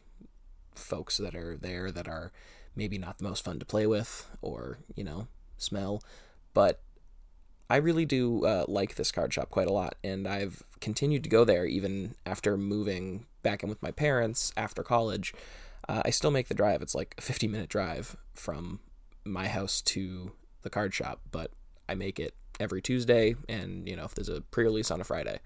folks 0.78 1.16
that 1.18 1.34
are 1.34 1.56
there 1.56 1.90
that 1.90 2.08
are 2.08 2.32
maybe 2.74 2.98
not 2.98 3.18
the 3.18 3.24
most 3.24 3.44
fun 3.44 3.58
to 3.58 3.64
play 3.64 3.86
with 3.86 4.30
or, 4.42 4.78
you 4.94 5.04
know, 5.04 5.28
smell. 5.56 6.02
But 6.54 6.80
I 7.68 7.76
really 7.76 8.04
do 8.04 8.44
uh, 8.44 8.64
like 8.68 8.94
this 8.94 9.10
card 9.10 9.32
shop 9.32 9.50
quite 9.50 9.66
a 9.66 9.72
lot, 9.72 9.96
and 10.04 10.28
I've 10.28 10.62
continued 10.80 11.24
to 11.24 11.28
go 11.30 11.44
there 11.44 11.66
even 11.66 12.14
after 12.24 12.56
moving 12.56 13.26
back 13.42 13.62
in 13.62 13.68
with 13.68 13.82
my 13.82 13.90
parents 13.90 14.52
after 14.56 14.82
college. 14.82 15.34
Uh, 15.88 16.02
I 16.04 16.10
still 16.10 16.30
make 16.30 16.48
the 16.48 16.54
drive. 16.54 16.82
It's 16.82 16.94
like 16.94 17.14
a 17.18 17.22
50 17.22 17.48
minute 17.48 17.68
drive 17.68 18.16
from 18.34 18.80
my 19.24 19.48
house 19.48 19.80
to 19.82 20.32
the 20.62 20.70
card 20.70 20.94
shop, 20.94 21.20
but 21.30 21.50
I 21.88 21.94
make 21.94 22.20
it 22.20 22.34
every 22.60 22.80
Tuesday, 22.80 23.34
and 23.48 23.88
you 23.88 23.96
know, 23.96 24.04
if 24.04 24.14
there's 24.14 24.28
a 24.28 24.40
pre 24.42 24.64
release 24.64 24.90
on 24.90 25.00
a 25.00 25.04
Friday, 25.04 25.40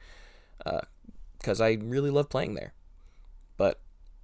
because 1.39 1.61
uh, 1.61 1.65
I 1.65 1.79
really 1.81 2.11
love 2.11 2.29
playing 2.29 2.55
there. 2.55 2.75
But 3.57 3.81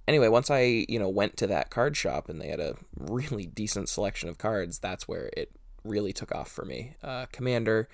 anyway, 0.07 0.27
once 0.27 0.49
I, 0.49 0.85
you 0.87 0.99
know, 0.99 1.09
went 1.09 1.37
to 1.37 1.47
that 1.47 1.69
card 1.69 1.97
shop 1.97 2.29
and 2.29 2.41
they 2.41 2.47
had 2.47 2.59
a 2.59 2.75
really 2.97 3.45
decent 3.45 3.89
selection 3.89 4.29
of 4.29 4.37
cards, 4.37 4.79
that's 4.79 5.07
where 5.07 5.29
it 5.35 5.51
really 5.83 6.13
took 6.13 6.33
off 6.33 6.49
for 6.49 6.65
me. 6.65 6.95
Uh, 7.03 7.25
Commander 7.31 7.87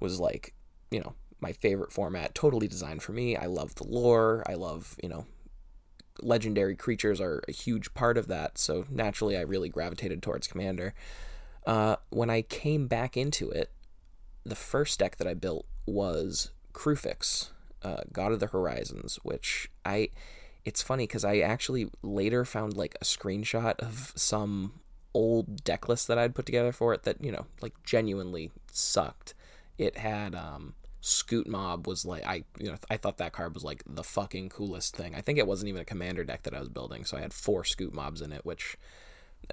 was 0.00 0.20
like, 0.20 0.54
you 0.90 1.00
know, 1.00 1.14
my 1.40 1.52
favorite 1.52 1.92
format, 1.92 2.34
totally 2.34 2.68
designed 2.68 3.02
for 3.02 3.12
me. 3.12 3.36
I 3.36 3.46
love 3.46 3.74
the 3.74 3.86
lore. 3.86 4.42
I 4.46 4.54
love, 4.54 4.96
you 5.02 5.08
know, 5.08 5.26
legendary 6.20 6.76
creatures 6.76 7.20
are 7.20 7.42
a 7.48 7.52
huge 7.52 7.92
part 7.94 8.16
of 8.16 8.28
that. 8.28 8.58
So 8.58 8.86
naturally, 8.90 9.36
I 9.36 9.42
really 9.42 9.68
gravitated 9.68 10.22
towards 10.22 10.46
Commander. 10.46 10.94
Uh, 11.66 11.96
when 12.10 12.30
I 12.30 12.42
came 12.42 12.86
back 12.86 13.16
into 13.16 13.50
it, 13.50 13.72
the 14.44 14.54
first 14.54 14.98
deck 14.98 15.16
that 15.16 15.26
I 15.26 15.34
built 15.34 15.66
was 15.86 16.50
Kruphix, 16.72 17.50
uh, 17.82 18.02
God 18.12 18.32
of 18.32 18.40
the 18.40 18.48
Horizons, 18.48 19.18
which 19.22 19.70
I 19.84 20.10
it's 20.64 20.82
funny 20.82 21.06
because 21.06 21.24
I 21.24 21.38
actually 21.38 21.90
later 22.02 22.44
found 22.44 22.76
like 22.76 22.96
a 23.00 23.04
screenshot 23.04 23.78
of 23.80 24.12
some 24.16 24.80
old 25.12 25.62
deck 25.62 25.88
list 25.88 26.08
that 26.08 26.18
I'd 26.18 26.34
put 26.34 26.46
together 26.46 26.72
for 26.72 26.92
it 26.94 27.04
that 27.04 27.22
you 27.22 27.32
know 27.32 27.46
like 27.60 27.74
genuinely 27.84 28.50
sucked. 28.72 29.34
It 29.76 29.98
had 29.98 30.34
um, 30.34 30.74
Scute 31.02 31.46
Mob 31.46 31.86
was 31.86 32.04
like 32.06 32.24
I 32.26 32.44
you 32.58 32.70
know 32.70 32.76
I 32.90 32.96
thought 32.96 33.18
that 33.18 33.32
card 33.32 33.54
was 33.54 33.64
like 33.64 33.82
the 33.86 34.04
fucking 34.04 34.48
coolest 34.48 34.96
thing. 34.96 35.14
I 35.14 35.20
think 35.20 35.38
it 35.38 35.46
wasn't 35.46 35.68
even 35.68 35.82
a 35.82 35.86
commander 35.86 36.24
deck 36.24 36.42
that 36.44 36.54
I 36.54 36.60
was 36.60 36.68
building, 36.68 37.04
so 37.04 37.16
I 37.16 37.20
had 37.20 37.32
four 37.32 37.62
Scute 37.62 37.92
Mobs 37.92 38.20
in 38.20 38.32
it, 38.32 38.44
which 38.44 38.76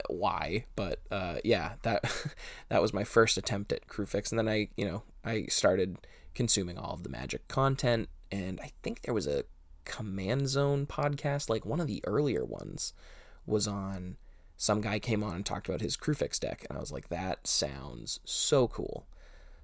why 0.10 0.66
but 0.76 1.00
uh, 1.12 1.38
yeah 1.44 1.74
that 1.84 2.04
that 2.70 2.82
was 2.82 2.94
my 2.94 3.04
first 3.04 3.38
attempt 3.38 3.72
at 3.72 3.88
Kruphix 3.88 4.32
and 4.32 4.40
then 4.40 4.48
i 4.48 4.70
you 4.78 4.86
know 4.86 5.04
i 5.26 5.46
started 5.48 5.98
consuming 6.34 6.78
all 6.78 6.94
of 6.94 7.04
the 7.04 7.10
magic 7.10 7.48
content 7.48 8.08
and 8.32 8.60
i 8.62 8.72
think 8.84 9.02
there 9.02 9.14
was 9.14 9.28
a 9.28 9.44
Command 9.92 10.48
Zone 10.48 10.86
podcast, 10.86 11.50
like 11.50 11.66
one 11.66 11.82
of 11.82 11.88
the 11.88 12.02
earlier 12.08 12.46
ones, 12.46 12.94
was 13.46 13.68
on. 13.68 14.16
Some 14.56 14.80
guy 14.80 15.00
came 15.00 15.24
on 15.24 15.36
and 15.36 15.46
talked 15.46 15.68
about 15.68 15.82
his 15.82 15.98
Kruphix 15.98 16.40
deck, 16.40 16.66
and 16.70 16.78
I 16.78 16.80
was 16.80 16.92
like, 16.92 17.10
that 17.10 17.46
sounds 17.46 18.20
so 18.24 18.68
cool. 18.68 19.08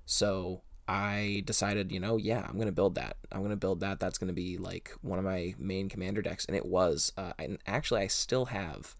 So 0.05 0.63
I 0.87 1.43
decided, 1.45 1.91
you 1.91 1.99
know, 1.99 2.17
yeah, 2.17 2.45
I'm 2.47 2.55
to 2.67 2.71
build 2.71 2.95
that. 2.95 3.17
I'm 3.31 3.39
to 3.51 3.57
build 3.57 3.79
that. 3.81 3.99
That's 3.99 4.17
to 4.27 4.33
be 4.33 4.57
like 4.57 4.91
one 5.01 5.19
of 5.19 5.25
my 5.25 5.53
main 5.59 5.87
commander 5.87 6.21
decks. 6.21 6.45
And 6.45 6.55
it 6.55 6.65
was. 6.65 7.11
Uh, 7.17 7.33
and 7.37 7.59
actually, 7.67 8.01
I 8.01 8.07
still 8.07 8.45
have 8.45 8.95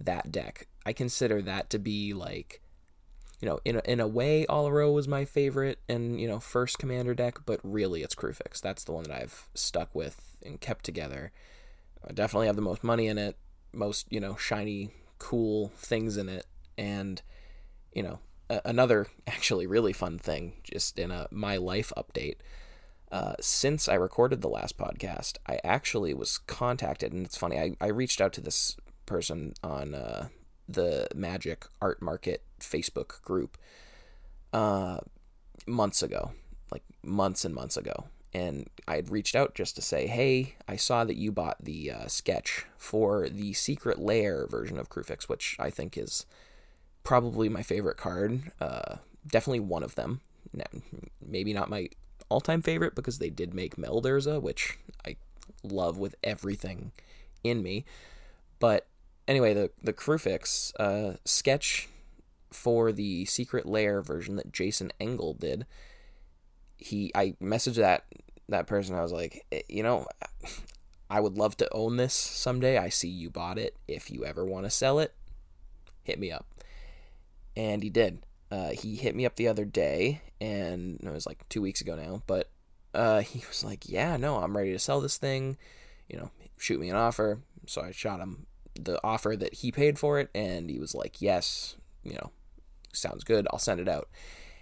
that 0.00 0.30
deck. 0.30 0.68
I 0.86 0.92
consider 0.92 1.42
that 1.42 1.70
to 1.70 1.78
be 1.78 2.12
like 2.14 2.60
you 3.42 3.48
know, 3.48 3.58
in 3.64 3.76
a, 3.76 3.82
in 3.84 3.98
a 3.98 4.06
way, 4.06 4.46
Oloro 4.48 4.94
was 4.94 5.08
my 5.08 5.24
favorite 5.24 5.80
and 5.88 6.20
you 6.20 6.28
know 6.28 6.38
first 6.38 6.78
commander 6.78 7.12
deck, 7.12 7.40
but 7.44 7.58
really 7.64 8.02
it's 8.02 8.14
Kruphix. 8.14 8.60
That's 8.60 8.84
the 8.84 8.92
one 8.92 9.02
that 9.04 9.20
I've 9.20 9.48
stuck 9.52 9.92
with 9.94 10.36
and 10.46 10.60
kept 10.60 10.84
together. 10.84 11.32
I 12.08 12.12
definitely 12.12 12.46
have 12.46 12.56
the 12.56 12.62
most 12.62 12.84
money 12.84 13.08
in 13.08 13.18
it, 13.18 13.36
most 13.72 14.06
you 14.10 14.20
know 14.20 14.36
shiny, 14.36 14.92
cool 15.18 15.72
things 15.76 16.16
in 16.16 16.28
it, 16.28 16.46
and 16.78 17.20
you 17.92 18.04
know 18.04 18.20
a- 18.48 18.62
another 18.64 19.08
actually 19.26 19.66
really 19.66 19.92
fun 19.92 20.18
thing, 20.18 20.52
just 20.62 20.96
in 20.96 21.10
a 21.10 21.26
my 21.32 21.56
life 21.56 21.92
update. 21.96 22.36
Uh, 23.10 23.34
since 23.40 23.88
I 23.88 23.94
recorded 23.94 24.40
the 24.40 24.48
last 24.48 24.78
podcast, 24.78 25.38
I 25.48 25.58
actually 25.64 26.14
was 26.14 26.38
contacted, 26.38 27.12
and 27.12 27.26
it's 27.26 27.36
funny. 27.36 27.58
I, 27.58 27.72
I 27.80 27.88
reached 27.88 28.20
out 28.20 28.32
to 28.34 28.40
this 28.40 28.76
person 29.04 29.54
on 29.64 29.94
uh, 29.94 30.28
the 30.68 31.08
Magic 31.12 31.66
Art 31.82 32.00
Market 32.00 32.44
Facebook 32.62 33.22
group 33.22 33.56
uh, 34.52 34.98
months 35.66 36.02
ago, 36.02 36.32
like 36.70 36.82
months 37.02 37.44
and 37.44 37.54
months 37.54 37.76
ago. 37.76 38.06
And 38.34 38.68
I 38.88 38.96
had 38.96 39.10
reached 39.10 39.36
out 39.36 39.54
just 39.54 39.76
to 39.76 39.82
say, 39.82 40.06
hey, 40.06 40.56
I 40.66 40.76
saw 40.76 41.04
that 41.04 41.16
you 41.16 41.32
bought 41.32 41.62
the 41.62 41.90
uh, 41.90 42.06
sketch 42.06 42.64
for 42.78 43.28
the 43.28 43.52
Secret 43.52 43.98
Lair 43.98 44.46
version 44.46 44.78
of 44.78 44.88
Kruphix, 44.88 45.28
which 45.28 45.56
I 45.58 45.68
think 45.68 45.98
is 45.98 46.24
probably 47.04 47.50
my 47.50 47.62
favorite 47.62 47.98
card. 47.98 48.50
Uh, 48.58 48.96
definitely 49.26 49.60
one 49.60 49.82
of 49.82 49.96
them. 49.96 50.20
Maybe 51.20 51.52
not 51.52 51.68
my 51.68 51.88
all-time 52.28 52.62
favorite 52.62 52.94
because 52.94 53.18
they 53.18 53.28
did 53.30 53.52
make 53.52 53.76
Meldurza, 53.76 54.40
which 54.40 54.78
I 55.06 55.16
love 55.62 55.98
with 55.98 56.14
everything 56.24 56.92
in 57.44 57.62
me. 57.62 57.84
But 58.58 58.86
anyway, 59.28 59.52
the 59.52 59.70
the 59.82 59.92
Kruphix 59.92 60.72
uh, 60.80 61.16
sketch 61.24 61.88
for 62.54 62.92
the 62.92 63.24
Secret 63.24 63.66
Lair 63.66 64.02
version 64.02 64.36
that 64.36 64.52
Jason 64.52 64.92
Engle 65.00 65.34
did, 65.34 65.66
he 66.76 67.12
I 67.14 67.34
messaged 67.42 67.76
that 67.76 68.04
that 68.48 68.66
person. 68.66 68.94
I 68.94 69.02
was 69.02 69.12
like, 69.12 69.44
eh, 69.52 69.62
you 69.68 69.82
know, 69.82 70.06
I 71.10 71.20
would 71.20 71.36
love 71.36 71.56
to 71.58 71.72
own 71.72 71.96
this 71.96 72.14
someday. 72.14 72.78
I 72.78 72.88
see 72.88 73.08
you 73.08 73.30
bought 73.30 73.58
it. 73.58 73.76
If 73.86 74.10
you 74.10 74.24
ever 74.24 74.44
want 74.44 74.64
to 74.64 74.70
sell 74.70 74.98
it, 74.98 75.14
hit 76.02 76.18
me 76.18 76.30
up. 76.30 76.46
And 77.56 77.82
he 77.82 77.90
did. 77.90 78.24
Uh, 78.50 78.70
he 78.70 78.96
hit 78.96 79.14
me 79.14 79.24
up 79.24 79.36
the 79.36 79.48
other 79.48 79.64
day, 79.64 80.22
and 80.40 81.00
it 81.02 81.10
was 81.10 81.26
like 81.26 81.48
two 81.48 81.62
weeks 81.62 81.80
ago 81.80 81.96
now. 81.96 82.22
But 82.26 82.50
uh, 82.94 83.20
he 83.20 83.44
was 83.48 83.64
like, 83.64 83.88
"Yeah, 83.88 84.16
no, 84.16 84.38
I'm 84.38 84.56
ready 84.56 84.72
to 84.72 84.78
sell 84.78 85.00
this 85.00 85.16
thing. 85.16 85.56
You 86.08 86.18
know, 86.18 86.30
shoot 86.58 86.80
me 86.80 86.90
an 86.90 86.96
offer." 86.96 87.40
So 87.66 87.80
I 87.82 87.92
shot 87.92 88.20
him 88.20 88.46
the 88.74 88.98
offer 89.04 89.36
that 89.36 89.54
he 89.54 89.72
paid 89.72 89.98
for 89.98 90.18
it, 90.18 90.30
and 90.34 90.70
he 90.70 90.78
was 90.78 90.94
like, 90.94 91.20
"Yes, 91.20 91.76
you 92.02 92.14
know, 92.14 92.30
sounds 92.92 93.24
good. 93.24 93.46
I'll 93.50 93.58
send 93.58 93.80
it 93.80 93.88
out." 93.88 94.08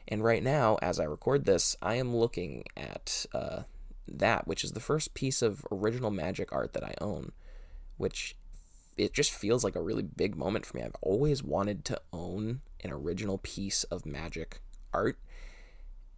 And 0.08 0.24
right 0.24 0.42
now, 0.42 0.76
as 0.82 0.98
I 0.98 1.04
record 1.04 1.44
this, 1.44 1.76
I 1.80 1.94
am 1.94 2.16
looking 2.16 2.64
at 2.76 3.26
uh, 3.32 3.62
that, 4.08 4.46
which 4.46 4.64
is 4.64 4.72
the 4.72 4.80
first 4.80 5.14
piece 5.14 5.40
of 5.40 5.64
original 5.70 6.10
magic 6.10 6.52
art 6.52 6.72
that 6.72 6.84
I 6.84 6.94
own, 7.00 7.32
which 7.96 8.36
it 8.96 9.14
just 9.14 9.32
feels 9.32 9.62
like 9.62 9.76
a 9.76 9.82
really 9.82 10.02
big 10.02 10.36
moment 10.36 10.66
for 10.66 10.76
me. 10.76 10.82
I've 10.82 10.96
always 11.00 11.42
wanted 11.42 11.84
to 11.86 12.00
own 12.12 12.60
an 12.82 12.90
original 12.92 13.38
piece 13.38 13.84
of 13.84 14.04
magic 14.04 14.60
art, 14.92 15.18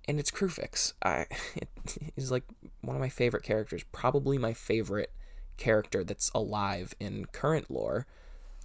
and 0.08 0.18
it's 0.18 0.30
Kruphix. 0.30 0.94
I 1.04 1.26
is 2.16 2.30
like 2.30 2.44
one 2.80 2.96
of 2.96 3.00
my 3.00 3.10
favorite 3.10 3.42
characters, 3.42 3.84
probably 3.92 4.38
my 4.38 4.54
favorite 4.54 5.12
character 5.58 6.02
that's 6.02 6.30
alive 6.34 6.94
in 6.98 7.26
current 7.26 7.70
lore. 7.70 8.06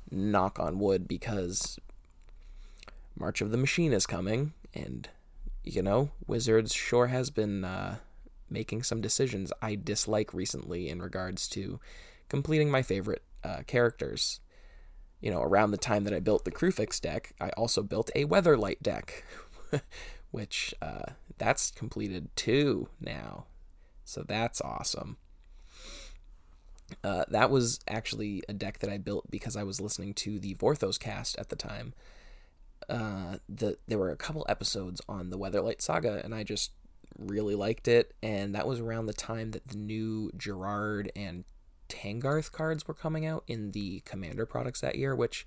Knock 0.10 0.58
on 0.58 0.80
wood, 0.80 1.06
because 1.06 1.77
March 3.19 3.41
of 3.41 3.51
the 3.51 3.57
Machine 3.57 3.93
is 3.93 4.05
coming, 4.05 4.53
and 4.74 5.09
you 5.63 5.81
know, 5.81 6.12
Wizards 6.25 6.74
sure 6.74 7.07
has 7.07 7.29
been 7.29 7.63
uh, 7.63 7.97
making 8.50 8.83
some 8.83 9.01
decisions 9.01 9.51
I 9.62 9.75
dislike 9.75 10.33
recently 10.33 10.89
in 10.89 11.01
regards 11.01 11.47
to 11.50 11.79
completing 12.29 12.69
my 12.71 12.81
favorite 12.81 13.24
uh, 13.43 13.63
characters. 13.67 14.39
You 15.19 15.31
know, 15.31 15.41
around 15.41 15.71
the 15.71 15.77
time 15.77 16.03
that 16.03 16.13
I 16.13 16.19
built 16.19 16.45
the 16.45 16.51
Kruphix 16.51 17.01
deck, 17.01 17.33
I 17.41 17.50
also 17.50 17.81
built 17.81 18.12
a 18.15 18.25
Weatherlight 18.25 18.81
deck, 18.81 19.24
which 20.31 20.75
uh, 20.81 21.13
that's 21.39 21.71
completed 21.71 22.29
too 22.36 22.89
now. 23.01 23.45
So 24.05 24.24
that's 24.24 24.62
awesome. 24.62 25.17
Uh, 27.03 27.25
that 27.29 27.50
was 27.50 27.79
actually 27.88 28.43
a 28.47 28.53
deck 28.53 28.79
that 28.79 28.89
I 28.89 28.97
built 28.97 29.29
because 29.29 29.57
I 29.57 29.63
was 29.63 29.81
listening 29.81 30.13
to 30.15 30.39
the 30.39 30.55
Vorthos 30.55 31.00
cast 31.00 31.38
at 31.38 31.50
the 31.50 31.55
time. 31.55 31.93
Uh, 32.89 33.38
the 33.50 33.77
there 33.88 33.98
were 33.98 34.12
a 34.12 34.17
couple 34.17 34.46
episodes 34.48 35.01
on 35.10 35.29
the 35.29 35.38
Weatherlight 35.38 35.82
Saga, 35.82 36.22
and 36.24 36.34
I 36.34 36.44
just 36.44 36.72
really 37.17 37.56
liked 37.56 37.88
it. 37.88 38.13
And 38.22 38.56
that 38.56 38.67
was 38.67 38.79
around 38.79 39.08
the 39.08 39.13
time 39.13 39.51
that 39.51 39.67
the 39.67 39.77
new 39.77 40.32
Gerrard 40.38 41.12
and 41.15 41.44
Tahngarth 41.89 42.51
cards 42.51 42.88
were 42.88 42.94
coming 42.94 43.25
out 43.25 43.44
in 43.48 43.72
the 43.72 44.01
Commander 44.01 44.46
products 44.46 44.82
that 44.82 44.96
year, 44.96 45.15
which, 45.15 45.46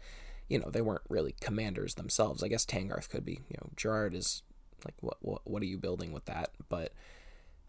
you 0.49 0.59
know, 0.59 0.71
they 0.71 0.81
weren't 0.81 1.03
really 1.09 1.35
commanders 1.41 1.95
themselves. 1.95 2.43
I 2.43 2.49
guess 2.49 2.67
Tahngarth 2.67 3.09
could 3.09 3.25
be. 3.25 3.41
You 3.49 3.57
know, 3.61 3.71
Gerrard 3.77 4.15
is 4.15 4.43
like, 4.85 4.97
what 5.01 5.19
what 5.21 5.43
what 5.45 5.63
are 5.63 5.67
you 5.67 5.79
building 5.79 6.13
with 6.13 6.27
that? 6.27 6.51
But 6.69 6.93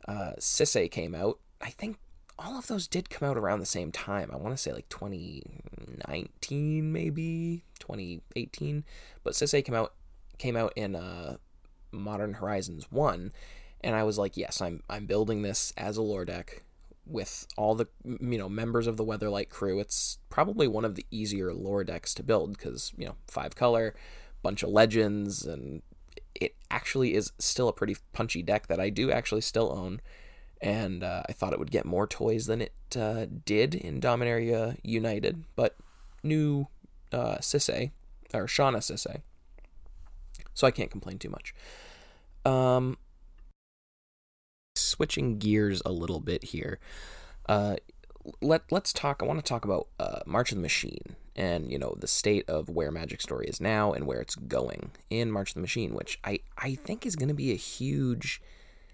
uh, 0.08 0.34
Sisay 0.40 0.90
came 0.90 1.14
out. 1.16 1.40
I 1.62 1.70
think 1.70 1.98
all 2.44 2.58
of 2.58 2.68
those 2.68 2.88
did 2.88 3.10
come 3.10 3.30
out 3.30 3.38
around 3.38 3.60
the 3.60 3.66
same 3.66 3.92
time. 3.92 4.30
I 4.32 4.38
want 4.38 4.56
to 4.56 4.62
say 4.62 4.72
like 4.74 4.90
2019, 4.90 6.92
maybe 6.92 7.64
2018. 7.80 8.84
But 9.24 9.34
Sisay 9.34 9.64
came 9.64 9.76
out 9.76 9.94
came 10.38 10.58
out 10.58 10.74
in 10.76 10.96
uh, 10.96 11.38
Modern 11.92 12.34
Horizons 12.36 12.92
one, 12.92 13.32
and 13.82 13.96
I 13.96 14.04
was 14.04 14.18
like, 14.18 14.38
yes, 14.38 14.62
I'm 14.62 14.82
I'm 14.90 15.06
building 15.06 15.44
this 15.44 15.74
as 15.78 15.98
a 15.98 16.02
lore 16.02 16.26
deck 16.26 16.64
with 17.06 17.48
all 17.58 17.76
the 17.76 17.88
you 18.04 18.38
know 18.38 18.50
members 18.50 18.88
of 18.88 18.98
the 18.98 19.06
Weatherlight 19.06 19.50
crew. 19.50 19.80
It's 19.80 20.18
probably 20.30 20.68
one 20.68 20.86
of 20.86 20.96
the 20.96 21.06
easier 21.12 21.54
lore 21.54 21.84
decks 21.84 22.14
to 22.16 22.24
build 22.24 22.58
because 22.58 22.92
you 22.98 23.06
know 23.06 23.16
five 23.28 23.56
color, 23.56 23.94
bunch 24.42 24.64
of 24.64 24.70
legends, 24.70 25.46
and 25.46 25.84
it 26.34 26.56
actually 26.70 27.14
is 27.14 27.32
still 27.38 27.68
a 27.68 27.74
pretty 27.74 27.98
punchy 28.14 28.42
deck 28.42 28.68
that 28.68 28.80
I 28.80 28.90
do 28.90 29.12
actually 29.12 29.42
still 29.42 29.72
own. 29.72 30.02
And 30.62 31.04
uh, 31.04 31.24
I 31.28 31.32
thought 31.32 31.54
it 31.54 31.60
would 31.60 31.72
get 31.72 31.86
more 31.86 32.06
toys 32.06 32.46
than 32.46 32.62
it 32.62 32.74
uh, 32.96 33.26
did 33.46 33.74
in 33.74 34.00
Dominaria 34.00 34.78
United, 34.84 35.44
but 35.56 35.76
new 36.24 36.68
uh, 37.12 37.38
Sisay 37.38 37.92
or 38.34 38.48
Shanna 38.48 38.78
Sisay, 38.78 39.22
so 40.54 40.68
I 40.68 40.72
can't 40.72 40.92
complain 40.92 41.18
too 41.18 41.30
much. 41.30 41.54
Um, 42.46 42.98
switching 44.76 45.38
gears 45.38 45.82
a 45.86 45.92
little 45.92 46.20
bit 46.20 46.46
here. 46.46 46.80
Uh, 47.48 47.76
let 48.42 48.72
let's 48.72 48.94
talk. 48.94 49.22
I 49.22 49.26
want 49.26 49.40
to 49.40 49.48
talk 49.48 49.66
about 49.66 49.88
uh, 50.00 50.20
March 50.26 50.52
of 50.52 50.58
the 50.58 50.62
Machine 50.62 51.16
and 51.36 51.72
you 51.72 51.80
know 51.80 51.96
the 51.98 52.08
state 52.08 52.48
of 52.50 52.70
where 52.70 52.92
Magic 52.92 53.22
Story 53.22 53.48
is 53.48 53.60
now 53.60 53.94
and 53.94 54.06
where 54.06 54.22
it's 54.22 54.36
going 54.36 54.92
in 55.10 55.32
March 55.32 55.52
of 55.52 55.56
the 55.56 55.62
Machine, 55.62 55.94
which 55.94 56.20
I 56.24 56.40
I 56.58 56.76
think 56.76 57.06
is 57.06 57.16
going 57.16 57.30
to 57.30 57.34
be 57.34 57.52
a 57.52 57.56
huge 57.56 58.42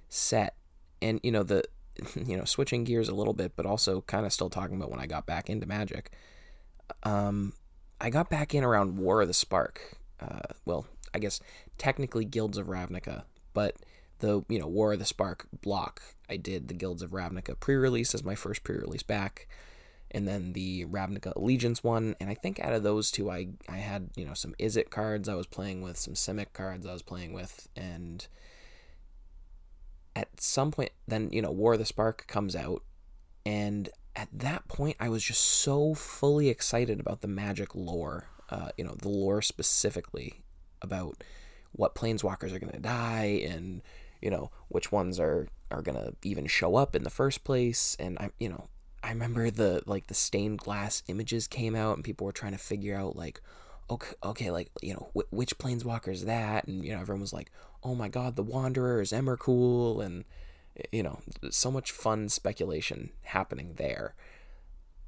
set. 0.09 0.55
And 1.01 1.19
you 1.23 1.31
know 1.31 1.43
the 1.43 1.63
you 2.15 2.37
know 2.37 2.45
switching 2.45 2.83
gears 2.83 3.09
a 3.09 3.15
little 3.15 3.33
bit, 3.33 3.53
but 3.55 3.65
also 3.65 4.01
kind 4.01 4.25
of 4.25 4.33
still 4.33 4.49
talking 4.49 4.77
about 4.77 4.91
when 4.91 4.99
I 4.99 5.07
got 5.07 5.25
back 5.25 5.49
into 5.49 5.65
Magic. 5.65 6.11
Um, 7.03 7.53
I 7.99 8.09
got 8.09 8.29
back 8.29 8.53
in 8.53 8.63
around 8.63 8.97
War 8.97 9.21
of 9.21 9.27
the 9.27 9.33
Spark. 9.33 9.97
Uh, 10.19 10.53
well, 10.65 10.87
I 11.13 11.19
guess 11.19 11.39
technically 11.77 12.25
Guilds 12.25 12.57
of 12.57 12.67
Ravnica, 12.67 13.23
but 13.53 13.75
the 14.19 14.43
you 14.49 14.59
know 14.59 14.67
War 14.67 14.93
of 14.93 14.99
the 14.99 15.05
Spark 15.05 15.47
block. 15.61 16.01
I 16.29 16.37
did 16.37 16.67
the 16.67 16.73
Guilds 16.73 17.01
of 17.01 17.11
Ravnica 17.11 17.59
pre-release 17.59 18.13
as 18.13 18.23
my 18.23 18.35
first 18.35 18.63
pre-release 18.63 19.03
back, 19.03 19.47
and 20.11 20.27
then 20.27 20.53
the 20.53 20.85
Ravnica 20.85 21.35
Allegiance 21.35 21.83
one. 21.83 22.15
And 22.19 22.29
I 22.29 22.33
think 22.33 22.59
out 22.59 22.73
of 22.73 22.83
those 22.83 23.11
two, 23.11 23.29
I 23.29 23.49
I 23.67 23.77
had 23.77 24.09
you 24.15 24.25
know 24.25 24.33
some 24.33 24.53
Izzet 24.59 24.89
cards 24.89 25.29
I 25.29 25.35
was 25.35 25.47
playing 25.47 25.81
with, 25.81 25.97
some 25.97 26.13
Simic 26.13 26.53
cards 26.53 26.85
I 26.85 26.93
was 26.93 27.03
playing 27.03 27.33
with, 27.33 27.67
and 27.75 28.27
at 30.17 30.41
some 30.41 30.71
point, 30.71 30.91
then 31.07 31.29
you 31.31 31.41
know 31.41 31.51
War 31.51 31.73
of 31.73 31.79
the 31.79 31.85
Spark 31.85 32.25
comes 32.27 32.55
out, 32.55 32.83
and 33.45 33.89
at 34.15 34.29
that 34.33 34.67
point, 34.67 34.97
I 34.99 35.09
was 35.09 35.23
just 35.23 35.41
so 35.41 35.93
fully 35.93 36.49
excited 36.49 36.99
about 36.99 37.21
the 37.21 37.27
Magic 37.27 37.75
lore. 37.75 38.29
Uh, 38.49 38.69
you 38.77 38.83
know 38.83 38.95
the 38.95 39.09
lore 39.09 39.41
specifically 39.41 40.43
about 40.81 41.23
what 41.73 41.95
planeswalkers 41.95 42.53
are 42.53 42.59
going 42.59 42.71
to 42.71 42.79
die 42.79 43.41
and 43.45 43.81
you 44.21 44.29
know 44.29 44.49
which 44.69 44.91
ones 44.91 45.19
are 45.19 45.47
are 45.69 45.81
gonna 45.81 46.13
even 46.23 46.47
show 46.47 46.75
up 46.75 46.95
in 46.95 47.03
the 47.03 47.09
first 47.09 47.43
place 47.43 47.95
and 47.99 48.17
i 48.19 48.29
you 48.39 48.47
know 48.47 48.69
i 49.03 49.09
remember 49.09 49.51
the 49.51 49.81
like 49.85 50.07
the 50.07 50.13
stained 50.13 50.59
glass 50.59 51.03
images 51.07 51.45
came 51.45 51.75
out 51.75 51.95
and 51.95 52.05
people 52.05 52.25
were 52.25 52.31
trying 52.31 52.53
to 52.53 52.57
figure 52.57 52.95
out 52.95 53.15
like 53.15 53.41
okay 53.89 54.15
okay 54.23 54.51
like 54.51 54.71
you 54.81 54.93
know 54.93 55.09
wh- 55.15 55.31
which 55.33 55.57
planeswalker 55.57 56.09
is 56.09 56.25
that? 56.25 56.67
And 56.67 56.83
you 56.83 56.93
know 56.93 57.01
everyone 57.01 57.21
was 57.21 57.33
like 57.33 57.51
oh 57.83 57.95
my 57.95 58.07
god 58.09 58.35
the 58.35 58.43
wanderer 58.43 59.01
is 59.01 59.11
Emrakul 59.11 60.03
and 60.03 60.25
you 60.91 61.03
know 61.03 61.19
so 61.49 61.71
much 61.71 61.91
fun 61.91 62.29
speculation 62.29 63.11
happening 63.23 63.73
there. 63.75 64.15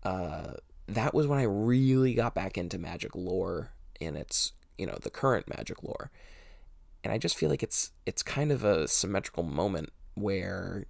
Uh 0.04 0.54
that 0.88 1.14
was 1.14 1.28
when 1.28 1.38
i 1.38 1.44
really 1.44 2.16
got 2.16 2.34
back 2.34 2.58
into 2.58 2.80
magic 2.80 3.16
lore 3.16 3.70
in 4.00 4.16
its 4.16 4.54
you 4.80 4.88
know 4.88 4.98
the 5.02 5.10
current 5.10 5.48
magic 5.48 5.84
lore. 5.84 6.10
And 7.04 7.14
I 7.14 7.18
just 7.18 7.38
feel 7.38 7.50
like 7.50 7.64
it's 7.64 7.92
it's 8.06 8.24
kind 8.24 8.52
of 8.52 8.64
a 8.64 8.88
symmetrical 8.88 9.44
moment 9.44 9.92
where 10.16 10.86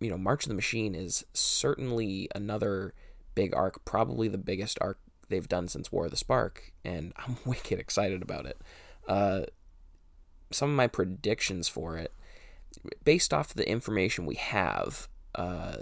you 0.00 0.10
know 0.10 0.18
March 0.18 0.44
of 0.44 0.48
the 0.48 0.54
Machine 0.54 0.94
is 0.94 1.24
certainly 1.32 2.28
another 2.34 2.94
big 3.34 3.54
arc, 3.54 3.84
probably 3.84 4.28
the 4.28 4.38
biggest 4.38 4.78
arc 4.80 4.98
they've 5.28 5.48
done 5.48 5.68
since 5.68 5.92
War 5.92 6.06
of 6.06 6.10
the 6.10 6.16
Spark, 6.16 6.72
and 6.84 7.12
I'm 7.16 7.36
wicked 7.44 7.78
excited 7.78 8.22
about 8.22 8.46
it. 8.46 8.60
Uh, 9.06 9.42
some 10.50 10.70
of 10.70 10.76
my 10.76 10.86
predictions 10.86 11.68
for 11.68 11.96
it, 11.96 12.12
based 13.04 13.32
off 13.32 13.54
the 13.54 13.68
information 13.68 14.26
we 14.26 14.36
have, 14.36 15.08
uh, 15.34 15.76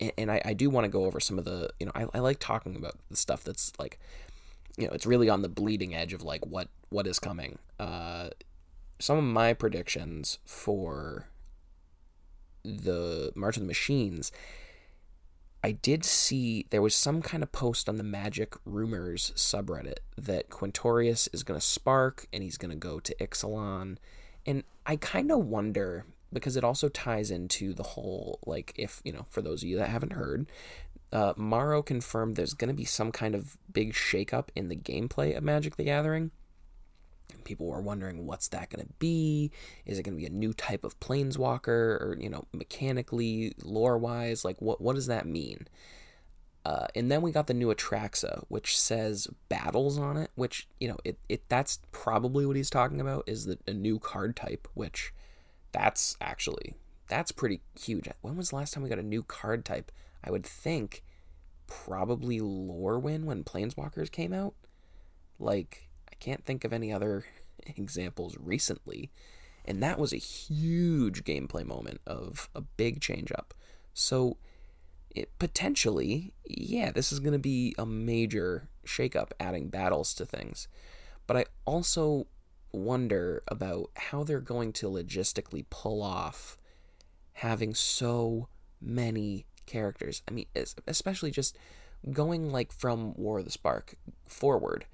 and, 0.00 0.12
and 0.16 0.30
I, 0.30 0.42
I 0.44 0.54
do 0.54 0.70
want 0.70 0.84
to 0.84 0.88
go 0.88 1.04
over 1.04 1.20
some 1.20 1.38
of 1.38 1.44
the, 1.44 1.70
you 1.78 1.86
know, 1.86 1.92
I, 1.94 2.06
I 2.14 2.18
like 2.20 2.38
talking 2.38 2.76
about 2.76 2.96
the 3.10 3.16
stuff 3.16 3.44
that's 3.44 3.72
like, 3.78 3.98
you 4.76 4.86
know, 4.86 4.92
it's 4.92 5.06
really 5.06 5.28
on 5.28 5.42
the 5.42 5.48
bleeding 5.48 5.94
edge 5.94 6.12
of 6.12 6.22
like 6.22 6.44
what 6.46 6.68
what 6.90 7.06
is 7.06 7.18
coming. 7.18 7.58
Uh, 7.78 8.30
some 8.98 9.18
of 9.18 9.24
my 9.24 9.52
predictions 9.52 10.38
for 10.44 11.28
the 12.64 13.32
March 13.34 13.56
of 13.56 13.62
the 13.62 13.66
Machines, 13.66 14.32
I 15.64 15.72
did 15.72 16.04
see 16.04 16.66
there 16.68 16.82
was 16.82 16.94
some 16.94 17.22
kind 17.22 17.42
of 17.42 17.50
post 17.50 17.88
on 17.88 17.96
the 17.96 18.02
Magic 18.02 18.54
Rumors 18.66 19.32
subreddit 19.34 20.00
that 20.18 20.50
Quintorius 20.50 21.26
is 21.32 21.42
going 21.42 21.58
to 21.58 21.64
spark 21.64 22.26
and 22.34 22.42
he's 22.42 22.58
going 22.58 22.70
to 22.70 22.76
go 22.76 23.00
to 23.00 23.16
Ixalan 23.18 23.96
And 24.44 24.64
I 24.84 24.96
kind 24.96 25.32
of 25.32 25.46
wonder 25.46 26.04
because 26.30 26.58
it 26.58 26.64
also 26.64 26.90
ties 26.90 27.30
into 27.30 27.72
the 27.72 27.82
whole 27.82 28.40
like 28.44 28.74
if 28.76 29.00
you 29.06 29.12
know 29.14 29.24
for 29.30 29.40
those 29.40 29.62
of 29.62 29.68
you 29.70 29.78
that 29.78 29.88
haven't 29.88 30.12
heard 30.12 30.50
uh, 31.14 31.32
Maro 31.34 31.80
confirmed 31.80 32.36
there's 32.36 32.52
going 32.52 32.68
to 32.68 32.74
be 32.74 32.84
some 32.84 33.10
kind 33.10 33.34
of 33.34 33.56
big 33.72 33.94
shakeup 33.94 34.48
in 34.54 34.68
the 34.68 34.76
gameplay 34.76 35.34
of 35.34 35.44
Magic 35.44 35.76
the 35.76 35.84
Gathering. 35.84 36.30
And 37.32 37.44
people 37.44 37.66
were 37.66 37.80
wondering 37.80 38.26
what's 38.26 38.48
that 38.48 38.70
going 38.70 38.86
to 38.86 38.92
be? 38.98 39.50
Is 39.86 39.98
it 39.98 40.02
going 40.02 40.14
to 40.14 40.20
be 40.20 40.26
a 40.26 40.30
new 40.30 40.52
type 40.52 40.84
of 40.84 40.98
planeswalker, 41.00 41.68
or 41.68 42.16
you 42.20 42.28
know, 42.28 42.44
mechanically, 42.52 43.54
lore 43.62 43.98
wise, 43.98 44.44
like 44.44 44.60
what 44.60 44.80
what 44.80 44.94
does 44.94 45.06
that 45.06 45.26
mean? 45.26 45.66
Uh, 46.64 46.86
and 46.94 47.10
then 47.12 47.20
we 47.20 47.30
got 47.30 47.46
the 47.46 47.54
new 47.54 47.68
Atraxa, 47.68 48.42
which 48.48 48.78
says 48.78 49.28
battles 49.50 49.98
on 49.98 50.16
it, 50.16 50.30
which 50.34 50.66
you 50.80 50.88
know, 50.88 50.96
it, 51.04 51.18
it 51.28 51.48
that's 51.48 51.80
probably 51.92 52.46
what 52.46 52.56
he's 52.56 52.70
talking 52.70 53.00
about 53.00 53.24
is 53.26 53.44
the 53.44 53.58
a 53.66 53.72
new 53.72 53.98
card 53.98 54.34
type, 54.34 54.66
which 54.74 55.12
that's 55.72 56.16
actually 56.20 56.74
that's 57.08 57.32
pretty 57.32 57.60
huge. 57.78 58.08
When 58.22 58.36
was 58.36 58.50
the 58.50 58.56
last 58.56 58.72
time 58.72 58.82
we 58.82 58.88
got 58.88 58.98
a 58.98 59.02
new 59.02 59.22
card 59.22 59.64
type? 59.64 59.92
I 60.22 60.30
would 60.30 60.46
think 60.46 61.02
probably 61.66 62.40
Lorwyn 62.40 63.24
when 63.24 63.44
Planeswalkers 63.44 64.10
came 64.10 64.32
out. 64.32 64.54
Like, 65.38 65.83
can't 66.24 66.44
think 66.44 66.64
of 66.64 66.72
any 66.72 66.92
other 66.92 67.24
examples 67.76 68.36
recently. 68.40 69.10
And 69.64 69.82
that 69.82 69.98
was 69.98 70.12
a 70.12 70.18
huge 70.18 71.24
gameplay 71.24 71.64
moment 71.64 72.00
of 72.06 72.48
a 72.54 72.60
big 72.60 73.00
change 73.00 73.32
up. 73.32 73.54
So, 73.92 74.36
it, 75.10 75.38
potentially, 75.38 76.32
yeah, 76.44 76.90
this 76.90 77.12
is 77.12 77.20
going 77.20 77.34
to 77.34 77.38
be 77.38 77.74
a 77.78 77.86
major 77.86 78.68
shakeup, 78.84 79.30
adding 79.38 79.68
battles 79.68 80.12
to 80.14 80.26
things. 80.26 80.66
But 81.26 81.36
I 81.36 81.44
also 81.64 82.26
wonder 82.72 83.42
about 83.46 83.90
how 83.94 84.24
they're 84.24 84.40
going 84.40 84.72
to 84.72 84.88
logistically 84.90 85.64
pull 85.70 86.02
off 86.02 86.58
having 87.34 87.74
so 87.74 88.48
many 88.80 89.46
characters. 89.66 90.22
I 90.28 90.32
mean, 90.32 90.46
especially 90.86 91.30
just 91.30 91.56
going 92.10 92.50
like 92.50 92.72
from 92.72 93.14
War 93.14 93.38
of 93.38 93.44
the 93.44 93.50
Spark 93.50 93.94
forward. 94.26 94.86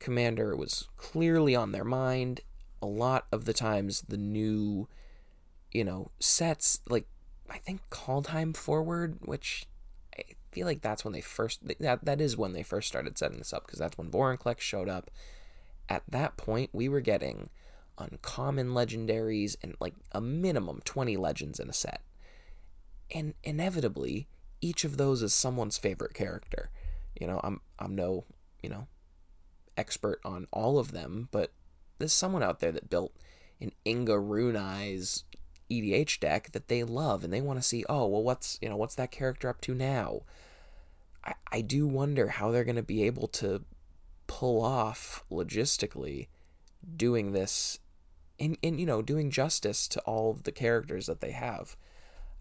Commander 0.00 0.56
was 0.56 0.88
clearly 0.96 1.54
on 1.54 1.70
their 1.70 1.84
mind. 1.84 2.40
A 2.82 2.86
lot 2.86 3.26
of 3.30 3.44
the 3.44 3.52
times, 3.52 4.02
the 4.08 4.16
new, 4.16 4.88
you 5.70 5.84
know, 5.84 6.10
sets 6.18 6.80
like 6.88 7.06
I 7.48 7.58
think 7.58 7.82
Kaldheim 7.90 8.56
forward, 8.56 9.18
which 9.20 9.66
I 10.18 10.22
feel 10.50 10.66
like 10.66 10.80
that's 10.80 11.04
when 11.04 11.12
they 11.12 11.20
first 11.20 11.60
that 11.68 12.04
that 12.04 12.20
is 12.20 12.36
when 12.36 12.52
they 12.52 12.64
first 12.64 12.88
started 12.88 13.16
setting 13.18 13.38
this 13.38 13.52
up 13.52 13.66
because 13.66 13.78
that's 13.78 13.96
when 13.96 14.10
Vorinclex 14.10 14.60
showed 14.60 14.88
up. 14.88 15.10
At 15.88 16.02
that 16.08 16.36
point, 16.36 16.70
we 16.72 16.88
were 16.88 17.00
getting 17.00 17.50
uncommon 17.98 18.70
legendaries 18.70 19.56
and 19.62 19.76
like 19.78 19.94
a 20.12 20.20
minimum 20.20 20.80
20 20.84 21.16
legends 21.18 21.60
in 21.60 21.68
a 21.68 21.72
set 21.72 22.00
and 23.12 23.34
inevitably 23.42 24.28
each 24.60 24.84
of 24.84 24.96
those 24.96 25.22
is 25.22 25.34
someone's 25.34 25.78
favorite 25.78 26.14
character. 26.14 26.70
You 27.18 27.26
know, 27.26 27.40
I'm 27.42 27.60
I'm 27.78 27.94
no, 27.94 28.24
you 28.62 28.68
know, 28.68 28.86
expert 29.80 30.20
on 30.24 30.46
all 30.52 30.78
of 30.78 30.92
them, 30.92 31.28
but 31.32 31.52
there's 31.98 32.12
someone 32.12 32.42
out 32.42 32.60
there 32.60 32.72
that 32.72 32.90
built 32.90 33.12
an 33.60 33.72
Inga 33.86 34.18
Rune 34.18 34.54
EDH 34.54 36.20
deck 36.20 36.52
that 36.52 36.68
they 36.68 36.84
love 36.84 37.24
and 37.24 37.32
they 37.32 37.40
want 37.40 37.58
to 37.58 37.66
see, 37.66 37.84
oh, 37.88 38.06
well 38.06 38.22
what's 38.22 38.58
you 38.60 38.68
know, 38.68 38.76
what's 38.76 38.94
that 38.96 39.10
character 39.10 39.48
up 39.48 39.60
to 39.62 39.74
now? 39.74 40.20
I, 41.24 41.34
I 41.50 41.60
do 41.62 41.86
wonder 41.86 42.28
how 42.28 42.50
they're 42.50 42.64
gonna 42.64 42.82
be 42.82 43.04
able 43.04 43.28
to 43.28 43.64
pull 44.26 44.62
off 44.62 45.24
logistically 45.30 46.28
doing 46.96 47.32
this 47.32 47.78
and, 48.38 48.56
and 48.62 48.80
you 48.80 48.86
know, 48.86 49.02
doing 49.02 49.30
justice 49.30 49.86
to 49.88 50.00
all 50.00 50.34
the 50.34 50.52
characters 50.52 51.06
that 51.06 51.20
they 51.20 51.32
have. 51.32 51.76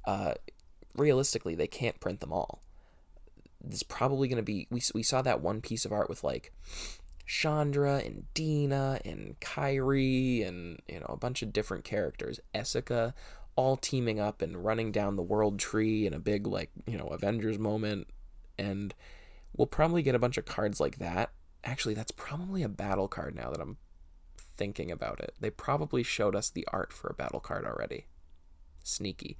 Uh, 0.05 0.34
realistically, 0.96 1.55
they 1.55 1.67
can't 1.67 2.00
print 2.00 2.22
them 2.22 2.31
all. 2.31 2.62
There's 3.62 3.83
probably 3.83 4.27
going 4.29 4.37
to 4.37 4.44
be. 4.44 4.68
We, 4.72 4.81
we 4.94 5.03
saw 5.03 5.22
that 5.22 5.42
one 5.42 5.59
piece 5.59 5.83
of 5.83 5.92
art 5.92 6.09
with 6.09 6.24
like 6.24 6.53
Chandra 7.29 7.98
and 8.03 8.25
Dina 8.33 9.00
and 9.05 9.39
Kairi 9.39 10.46
and 10.46 10.81
you 10.87 11.00
know 11.00 11.05
a 11.09 11.15
bunch 11.15 11.44
of 11.44 11.53
different 11.53 11.83
characters, 11.83 12.39
Esika, 12.55 13.13
all 13.55 13.77
teaming 13.77 14.20
up 14.20 14.42
and 14.42 14.65
running 14.65 14.92
down 14.92 15.15
the 15.15 15.22
world 15.22 15.59
tree 15.59 16.07
in 16.07 16.13
a 16.15 16.20
big 16.20 16.48
like 16.48 16.72
you 16.87 16.98
know 16.98 17.05
Avengers 17.05 17.59
moment, 17.59 18.07
and 18.57 18.96
we'll 19.55 19.68
probably 19.68 20.01
get 20.01 20.15
a 20.15 20.20
bunch 20.20 20.39
of 20.39 20.46
cards 20.46 20.79
like 20.79 20.98
that. 20.98 21.29
Actually, 21.63 21.94
that's 21.94 22.11
probably 22.11 22.63
a 22.63 22.68
battle 22.68 23.07
card 23.07 23.35
now 23.35 23.51
that 23.51 23.61
I'm 23.61 23.77
thinking 24.35 24.89
about 24.89 25.20
it. 25.20 25.35
They 25.39 25.51
probably 25.51 26.01
showed 26.01 26.35
us 26.35 26.50
the 26.50 26.68
art 26.74 26.92
for 26.92 27.09
a 27.09 27.13
battle 27.13 27.39
card 27.39 27.63
already. 27.63 28.07
Sneaky. 28.83 29.37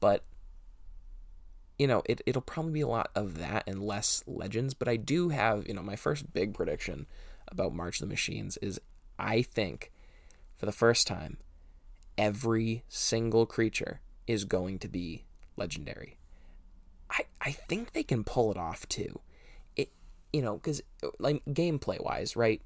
But 0.00 0.24
you 1.78 1.86
know, 1.86 2.02
it, 2.06 2.20
it'll 2.26 2.42
probably 2.42 2.72
be 2.72 2.80
a 2.80 2.88
lot 2.88 3.12
of 3.14 3.38
that 3.38 3.62
and 3.68 3.80
less 3.80 4.24
legends. 4.26 4.74
But 4.74 4.88
I 4.88 4.96
do 4.96 5.28
have, 5.28 5.68
you 5.68 5.74
know, 5.74 5.82
my 5.82 5.94
first 5.94 6.32
big 6.32 6.52
prediction 6.52 7.06
about 7.50 7.74
March 7.74 7.96
of 7.96 8.08
the 8.08 8.12
Machines 8.12 8.56
is 8.58 8.80
I 9.18 9.42
think 9.42 9.92
for 10.56 10.66
the 10.66 10.72
first 10.72 11.06
time, 11.06 11.38
every 12.16 12.84
single 12.88 13.46
creature 13.46 14.00
is 14.26 14.44
going 14.44 14.78
to 14.80 14.88
be 14.88 15.24
legendary. 15.56 16.18
I, 17.10 17.24
I 17.40 17.52
think 17.52 17.92
they 17.92 18.02
can 18.02 18.24
pull 18.24 18.50
it 18.50 18.56
off 18.56 18.86
too. 18.88 19.20
It, 19.76 19.90
you 20.32 20.42
know, 20.42 20.56
because 20.56 20.82
like 21.18 21.44
gameplay 21.46 22.02
wise, 22.02 22.36
right? 22.36 22.60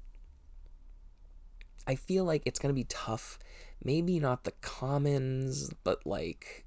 I 1.85 1.95
feel 1.95 2.25
like 2.25 2.43
it's 2.45 2.59
to 2.59 2.73
be 2.73 2.85
tough. 2.85 3.37
Maybe 3.83 4.19
not 4.19 4.43
the 4.43 4.53
commons, 4.61 5.71
but 5.83 6.05
like 6.05 6.65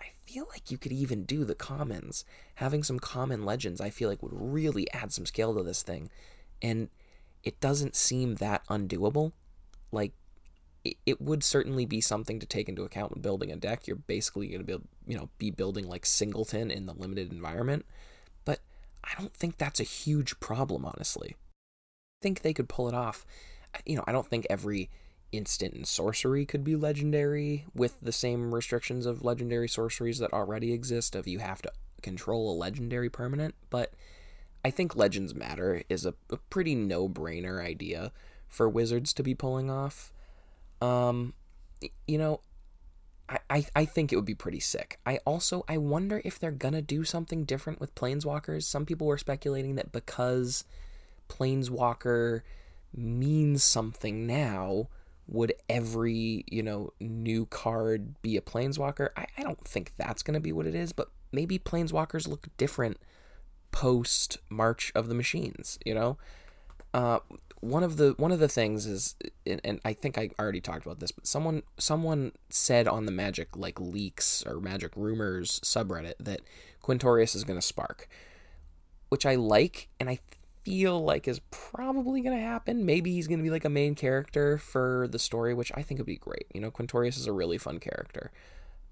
I 0.00 0.06
feel 0.26 0.46
like 0.50 0.70
you 0.70 0.78
could 0.78 0.92
even 0.92 1.24
do 1.24 1.44
the 1.44 1.54
commons. 1.54 2.24
Having 2.56 2.84
some 2.84 2.98
common 2.98 3.44
legends, 3.44 3.80
I 3.80 3.90
feel 3.90 4.08
like 4.08 4.22
would 4.22 4.32
really 4.34 4.90
add 4.92 5.12
some 5.12 5.26
scale 5.26 5.54
to 5.54 5.62
this 5.62 5.82
thing. 5.82 6.10
And 6.62 6.88
it 7.42 7.60
doesn't 7.60 7.96
seem 7.96 8.36
that 8.36 8.66
undoable. 8.68 9.32
Like, 9.92 10.12
it, 10.84 10.96
it 11.06 11.20
would 11.20 11.42
certainly 11.42 11.84
be 11.86 12.00
something 12.00 12.38
to 12.40 12.46
take 12.46 12.68
into 12.68 12.84
account 12.84 13.12
when 13.12 13.22
building 13.22 13.50
a 13.50 13.56
deck. 13.56 13.86
You're 13.86 13.96
basically 13.96 14.48
going 14.48 14.66
to 14.66 14.78
be, 14.78 14.84
you 15.06 15.16
know, 15.16 15.28
be 15.38 15.50
building 15.50 15.88
like 15.88 16.06
singleton 16.06 16.70
in 16.70 16.86
the 16.86 16.94
limited 16.94 17.32
environment. 17.32 17.84
But 18.44 18.60
I 19.04 19.10
don't 19.18 19.34
think 19.34 19.58
that's 19.58 19.80
a 19.80 19.84
huge 19.84 20.40
problem, 20.40 20.84
honestly. 20.84 21.36
I 21.36 22.22
think 22.22 22.42
they 22.42 22.54
could 22.54 22.68
pull 22.68 22.88
it 22.88 22.94
off. 22.94 23.26
You 23.86 23.96
know, 23.96 24.04
I 24.06 24.12
don't 24.12 24.26
think 24.26 24.46
every 24.50 24.90
instant 25.32 25.74
and 25.74 25.86
sorcery 25.86 26.44
could 26.44 26.64
be 26.64 26.76
legendary 26.76 27.66
with 27.74 27.96
the 28.02 28.12
same 28.12 28.54
restrictions 28.54 29.06
of 29.06 29.24
legendary 29.24 29.68
sorceries 29.68 30.18
that 30.18 30.32
already 30.32 30.72
exist 30.72 31.14
of 31.14 31.28
you 31.28 31.38
have 31.38 31.62
to 31.62 31.70
control 32.02 32.50
a 32.50 32.56
legendary 32.56 33.08
permanent 33.10 33.54
but 33.68 33.92
i 34.64 34.70
think 34.70 34.96
legends 34.96 35.34
matter 35.34 35.82
is 35.88 36.04
a, 36.06 36.14
a 36.30 36.36
pretty 36.36 36.74
no-brainer 36.74 37.64
idea 37.64 38.12
for 38.48 38.68
wizards 38.68 39.12
to 39.12 39.22
be 39.22 39.34
pulling 39.34 39.70
off 39.70 40.12
um 40.80 41.34
you 42.06 42.18
know 42.18 42.40
I, 43.48 43.64
I 43.76 43.84
think 43.84 44.12
it 44.12 44.16
would 44.16 44.24
be 44.24 44.34
pretty 44.34 44.58
sick. 44.58 44.98
I 45.06 45.18
also 45.18 45.64
I 45.68 45.78
wonder 45.78 46.20
if 46.24 46.40
they're 46.40 46.50
gonna 46.50 46.82
do 46.82 47.04
something 47.04 47.44
different 47.44 47.78
with 47.78 47.94
planeswalkers. 47.94 48.64
Some 48.64 48.84
people 48.84 49.06
were 49.06 49.18
speculating 49.18 49.76
that 49.76 49.92
because 49.92 50.64
planeswalker 51.28 52.40
means 52.92 53.62
something 53.62 54.26
now, 54.26 54.88
would 55.30 55.54
every 55.68 56.44
you 56.50 56.62
know 56.62 56.92
new 57.00 57.46
card 57.46 58.20
be 58.20 58.36
a 58.36 58.40
planeswalker 58.40 59.10
i, 59.16 59.26
I 59.38 59.42
don't 59.42 59.64
think 59.64 59.92
that's 59.96 60.22
to 60.34 60.40
be 60.40 60.52
what 60.52 60.66
it 60.66 60.74
is 60.74 60.92
but 60.92 61.08
maybe 61.32 61.58
planeswalkers 61.58 62.28
look 62.28 62.48
different 62.56 62.98
post 63.72 64.38
march 64.48 64.92
of 64.94 65.08
the 65.08 65.14
machines 65.14 65.78
you 65.84 65.94
know 65.94 66.18
uh, 66.92 67.20
one 67.60 67.84
of 67.84 67.98
the 67.98 68.14
one 68.16 68.32
of 68.32 68.40
the 68.40 68.48
things 68.48 68.86
is 68.86 69.14
and, 69.46 69.60
and 69.64 69.80
i 69.84 69.92
think 69.92 70.18
i 70.18 70.30
already 70.38 70.60
talked 70.60 70.84
about 70.84 70.98
this 70.98 71.12
but 71.12 71.26
someone 71.26 71.62
someone 71.78 72.32
said 72.48 72.88
on 72.88 73.06
the 73.06 73.12
magic 73.12 73.56
like 73.56 73.78
leaks 73.80 74.44
or 74.46 74.60
magic 74.60 74.92
rumors 74.96 75.60
subreddit 75.60 76.14
that 76.18 76.40
quintorius 76.82 77.34
is 77.34 77.44
going 77.44 77.58
to 77.58 77.66
spark 77.66 78.08
which 79.08 79.24
i 79.24 79.34
like 79.34 79.88
and 80.00 80.08
i 80.08 80.18
feel 80.64 81.02
like 81.02 81.26
is 81.26 81.40
probably 81.50 82.20
going 82.20 82.36
to 82.36 82.42
happen. 82.42 82.84
Maybe 82.84 83.12
he's 83.12 83.26
going 83.26 83.38
to 83.38 83.42
be 83.42 83.50
like 83.50 83.64
a 83.64 83.70
main 83.70 83.94
character 83.94 84.58
for 84.58 85.08
the 85.10 85.18
story, 85.18 85.54
which 85.54 85.72
I 85.74 85.82
think 85.82 85.98
would 85.98 86.06
be 86.06 86.16
great. 86.16 86.46
You 86.52 86.60
know, 86.60 86.70
Quintorius 86.70 87.16
is 87.16 87.26
a 87.26 87.32
really 87.32 87.58
fun 87.58 87.78
character. 87.78 88.30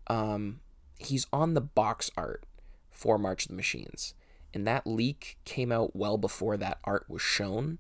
Um, 0.07 0.61
he's 0.99 1.27
on 1.33 1.55
the 1.55 1.61
box 1.61 2.11
art 2.17 2.45
for 2.91 3.19
March 3.19 3.45
of 3.45 3.51
the 3.51 3.57
Machines, 3.57 4.15
and 4.55 4.67
that 4.67 4.87
leak 4.87 5.39
came 5.45 5.71
out 5.73 5.95
well 5.95 6.17
before 6.19 6.57
that 6.57 6.79
art 6.85 7.07
was 7.09 7.23
shown. 7.23 7.79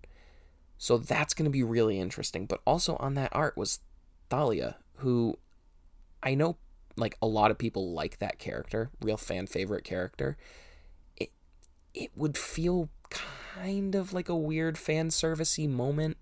So 0.77 0.97
that's 0.99 1.35
going 1.35 1.45
to 1.45 1.51
be 1.51 1.63
really 1.63 1.99
interesting. 1.99 2.47
But 2.47 2.61
also 2.65 2.97
on 2.97 3.15
that 3.15 3.31
art 3.33 3.57
was 3.57 3.81
Thalia, 4.31 4.77
who 4.97 5.39
I 6.23 6.35
know 6.35 6.57
like 6.97 7.17
a 7.23 7.27
lot 7.27 7.51
of 7.51 7.59
people 7.59 7.93
like 7.93 8.19
that 8.19 8.39
character, 8.39 8.91
real 9.01 9.17
fan 9.17 9.47
favorite 9.47 9.85
character. 9.85 10.37
It 11.17 11.31
it 11.95 12.11
would 12.17 12.37
feel 12.37 12.91
kind 13.11 13.95
of 13.95 14.13
like 14.13 14.29
a 14.29 14.37
weird 14.37 14.77
fan 14.79 15.09
servicey 15.09 15.69
moment 15.69 16.17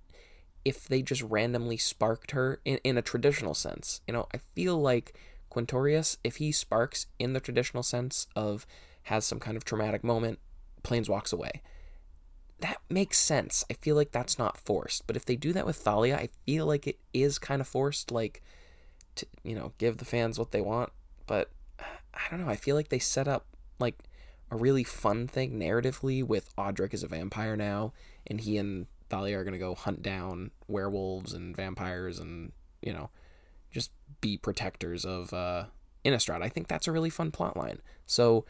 if 0.65 0.89
they 0.89 1.03
just 1.03 1.23
randomly 1.23 1.77
sparked 1.77 2.33
her 2.33 2.61
in, 2.65 2.79
in 2.83 2.99
a 2.99 3.03
traditional 3.03 3.55
sense. 3.55 4.01
You 4.07 4.15
know, 4.15 4.27
I 4.35 4.39
feel 4.55 4.81
like 4.81 5.17
Quintorius, 5.51 6.17
if 6.25 6.37
he 6.37 6.53
sparks 6.53 7.07
in 7.19 7.33
the 7.33 7.41
traditional 7.41 7.83
sense 7.83 8.27
of 8.35 8.67
has 9.07 9.25
some 9.25 9.39
kind 9.39 9.57
of 9.57 9.65
traumatic 9.65 10.03
moment, 10.03 10.41
planes 10.83 11.09
walks 11.09 11.33
away. 11.33 11.63
That 12.59 12.79
makes 12.91 13.19
sense. 13.19 13.65
I 13.71 13.75
feel 13.75 13.95
like 13.95 14.11
that's 14.11 14.39
not 14.39 14.59
forced. 14.59 15.07
But 15.07 15.17
if 15.17 15.25
they 15.25 15.37
do 15.37 15.53
that 15.53 15.67
with 15.67 15.77
Thalia, 15.77 16.17
I 16.17 16.31
feel 16.45 16.67
like 16.67 16.87
it 16.87 16.99
is 17.13 17.39
kind 17.39 17.61
of 17.61 17.69
forced, 17.69 18.11
like 18.11 18.43
to, 19.17 19.27
you 19.45 19.55
know, 19.55 19.73
give 19.79 19.99
the 19.99 20.05
fans 20.05 20.39
what 20.39 20.51
they 20.51 20.61
want. 20.61 20.91
But 21.27 21.51
I 21.79 22.23
don't 22.31 22.41
know. 22.41 22.51
I 22.51 22.57
feel 22.57 22.75
like 22.75 22.89
they 22.89 22.99
set 22.99 23.29
up 23.29 23.47
like 23.79 23.97
a 24.51 24.57
really 24.57 24.85
fun 24.85 25.29
thing 25.29 25.59
narratively 25.59 26.25
with 26.25 26.55
Audric 26.57 26.93
as 26.93 27.03
a 27.03 27.09
vampire 27.09 27.57
now, 27.57 27.93
and 28.27 28.41
he 28.41 28.59
and 28.59 28.87
Thalia 29.09 29.39
are 29.39 29.45
gonna 29.45 29.59
go 29.59 29.75
hunt 29.75 30.03
down 30.03 30.51
werewolves 30.67 31.33
and 31.33 31.55
vampires 31.55 32.19
and 32.19 32.53
you 32.83 32.93
know 32.93 33.11
just 33.71 33.93
be 34.21 34.37
protectors 34.37 35.05
of 35.05 35.33
uh, 35.33 35.67
Innistrad. 36.05 36.43
I 36.43 36.49
think 36.49 36.67
that's 36.67 36.89
a 36.89 36.93
really 36.93 37.11
fun 37.11 37.31
plot 37.31 37.57
line. 37.57 37.81
So 38.07 38.45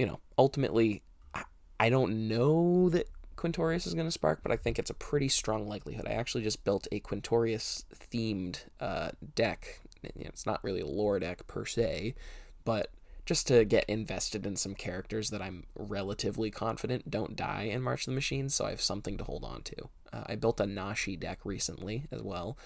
you 0.00 0.06
know, 0.06 0.18
ultimately, 0.38 1.02
I, 1.34 1.44
I 1.78 1.90
don't 1.90 2.26
know 2.26 2.88
that 2.88 3.10
Quintorius 3.36 3.86
is 3.86 3.92
going 3.92 4.06
to 4.06 4.10
spark, 4.10 4.40
but 4.42 4.50
I 4.50 4.56
think 4.56 4.78
it's 4.78 4.88
a 4.88 4.94
pretty 4.94 5.28
strong 5.28 5.68
likelihood. 5.68 6.06
I 6.08 6.12
actually 6.12 6.42
just 6.42 6.64
built 6.64 6.88
a 6.90 7.00
Quintorius 7.00 7.84
themed 8.10 8.64
uh, 8.80 9.10
deck. 9.34 9.82
It's 10.02 10.46
not 10.46 10.64
really 10.64 10.80
a 10.80 10.86
lore 10.86 11.20
deck 11.20 11.46
per 11.46 11.66
se, 11.66 12.14
but 12.64 12.88
just 13.26 13.46
to 13.48 13.66
get 13.66 13.84
invested 13.90 14.46
in 14.46 14.56
some 14.56 14.74
characters 14.74 15.28
that 15.28 15.42
I'm 15.42 15.64
relatively 15.76 16.50
confident 16.50 17.10
don't 17.10 17.36
die 17.36 17.64
in 17.64 17.82
March 17.82 18.06
of 18.06 18.06
the 18.06 18.12
Machines, 18.12 18.54
so 18.54 18.64
I 18.64 18.70
have 18.70 18.80
something 18.80 19.18
to 19.18 19.24
hold 19.24 19.44
on 19.44 19.60
to. 19.64 19.88
Uh, 20.14 20.24
I 20.24 20.36
built 20.36 20.60
a 20.60 20.66
Nashi 20.66 21.14
deck 21.14 21.40
recently 21.44 22.06
as 22.10 22.22
well, 22.22 22.56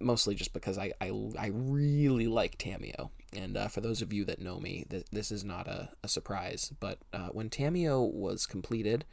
mostly 0.00 0.34
just 0.34 0.52
because 0.52 0.76
I, 0.76 0.92
I, 1.00 1.12
I 1.38 1.50
really 1.54 2.26
like 2.26 2.58
Tamiyo. 2.58 3.08
And 3.32 3.56
uh, 3.56 3.68
for 3.68 3.80
those 3.80 4.02
of 4.02 4.12
you 4.12 4.24
that 4.24 4.40
know 4.40 4.58
me, 4.58 4.86
th- 4.90 5.06
this 5.12 5.30
is 5.30 5.44
not 5.44 5.68
a, 5.68 5.90
a 6.02 6.08
surprise. 6.08 6.72
But 6.80 6.98
uh, 7.12 7.28
when 7.28 7.48
Tamiyo 7.48 8.12
was 8.12 8.46
completed, 8.46 9.04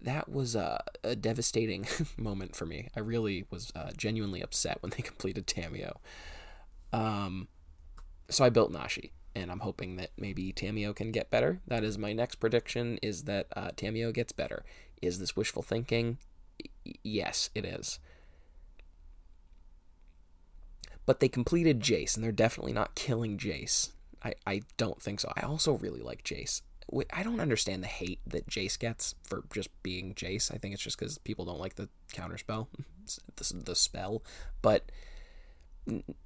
that 0.00 0.28
was 0.28 0.54
a, 0.54 0.82
a 1.02 1.16
devastating 1.16 1.86
moment 2.16 2.54
for 2.54 2.66
me. 2.66 2.88
I 2.94 3.00
really 3.00 3.46
was 3.50 3.72
uh, 3.74 3.90
genuinely 3.96 4.42
upset 4.42 4.78
when 4.82 4.90
they 4.90 5.02
completed 5.02 5.46
Tamiyo. 5.46 5.96
Um, 6.92 7.48
so 8.28 8.44
I 8.44 8.50
built 8.50 8.70
Nashi, 8.72 9.12
and 9.34 9.50
I'm 9.50 9.60
hoping 9.60 9.96
that 9.96 10.10
maybe 10.18 10.52
Tamiyo 10.52 10.94
can 10.94 11.10
get 11.10 11.30
better. 11.30 11.60
That 11.66 11.82
is 11.82 11.96
my 11.96 12.12
next 12.12 12.36
prediction: 12.36 12.98
is 13.02 13.24
that 13.24 13.46
uh, 13.56 13.70
Tamiyo 13.70 14.12
gets 14.12 14.32
better. 14.32 14.64
Is 15.00 15.18
this 15.18 15.34
wishful 15.36 15.62
thinking? 15.62 16.18
Y- 16.86 16.94
yes, 17.02 17.50
it 17.54 17.64
is 17.64 18.00
but 21.06 21.20
they 21.20 21.28
completed 21.28 21.80
Jace, 21.80 22.14
and 22.14 22.24
they're 22.24 22.32
definitely 22.32 22.72
not 22.72 22.94
killing 22.96 23.38
Jace. 23.38 23.90
I, 24.22 24.34
I 24.46 24.62
don't 24.76 25.00
think 25.00 25.20
so. 25.20 25.32
I 25.36 25.42
also 25.42 25.74
really 25.74 26.00
like 26.00 26.24
Jace. 26.24 26.62
I 27.12 27.22
don't 27.22 27.40
understand 27.40 27.82
the 27.82 27.88
hate 27.88 28.20
that 28.26 28.48
Jace 28.48 28.78
gets 28.78 29.14
for 29.24 29.44
just 29.52 29.70
being 29.82 30.14
Jace. 30.14 30.52
I 30.52 30.58
think 30.58 30.74
it's 30.74 30.82
just 30.82 30.98
because 30.98 31.18
people 31.18 31.44
don't 31.44 31.60
like 31.60 31.76
the 31.76 31.88
counterspell, 32.12 32.66
the, 33.36 33.54
the 33.64 33.74
spell. 33.74 34.22
But 34.62 34.90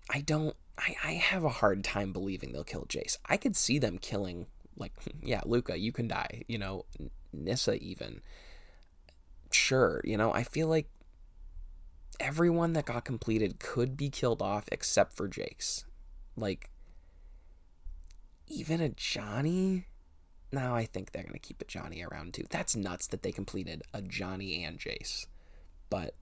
I 0.09 0.21
don't. 0.21 0.57
I, 0.79 0.95
I 1.05 1.13
have 1.13 1.45
a 1.45 1.51
hard 1.51 1.85
time 1.85 2.13
believing 2.13 2.53
they'll 2.53 2.65
kill 2.65 2.87
Jace. 2.87 3.19
I 3.27 3.37
could 3.37 3.57
see 3.57 3.79
them 3.79 3.99
killing, 3.99 4.47
like, 4.77 4.93
yeah, 5.23 5.43
Lukka, 5.43 5.79
you 5.79 5.93
can 5.93 6.09
die. 6.09 6.43
You 6.49 6.59
know, 6.59 6.87
Nissa 7.33 7.75
even. 7.83 8.23
Sure, 9.53 10.01
you 10.05 10.17
know, 10.17 10.33
I 10.33 10.45
feel 10.45 10.69
like 10.69 10.89
everyone 12.21 12.75
that 12.75 12.85
got 12.85 13.05
completed 13.05 13.59
could 13.59 13.97
be 13.97 14.11
killed 14.11 14.43
off 14.43 14.69
except 14.71 15.17
for 15.17 15.29
Jace. 15.29 15.85
Like, 16.37 16.71
even 18.47 18.81
Ajani? 18.81 19.85
Now 20.53 20.75
I 20.75 20.85
think 20.85 21.13
they're 21.13 21.23
going 21.23 21.33
to 21.33 21.39
keep 21.39 21.67
Ajani 21.67 22.07
around 22.07 22.35
too. 22.35 22.45
That's 22.51 22.77
nuts 22.77 23.07
that 23.09 23.23
they 23.23 23.33
completed 23.33 23.83
Ajani 23.95 24.67
and 24.67 24.79
Jace. 24.79 25.27
But 25.89 26.15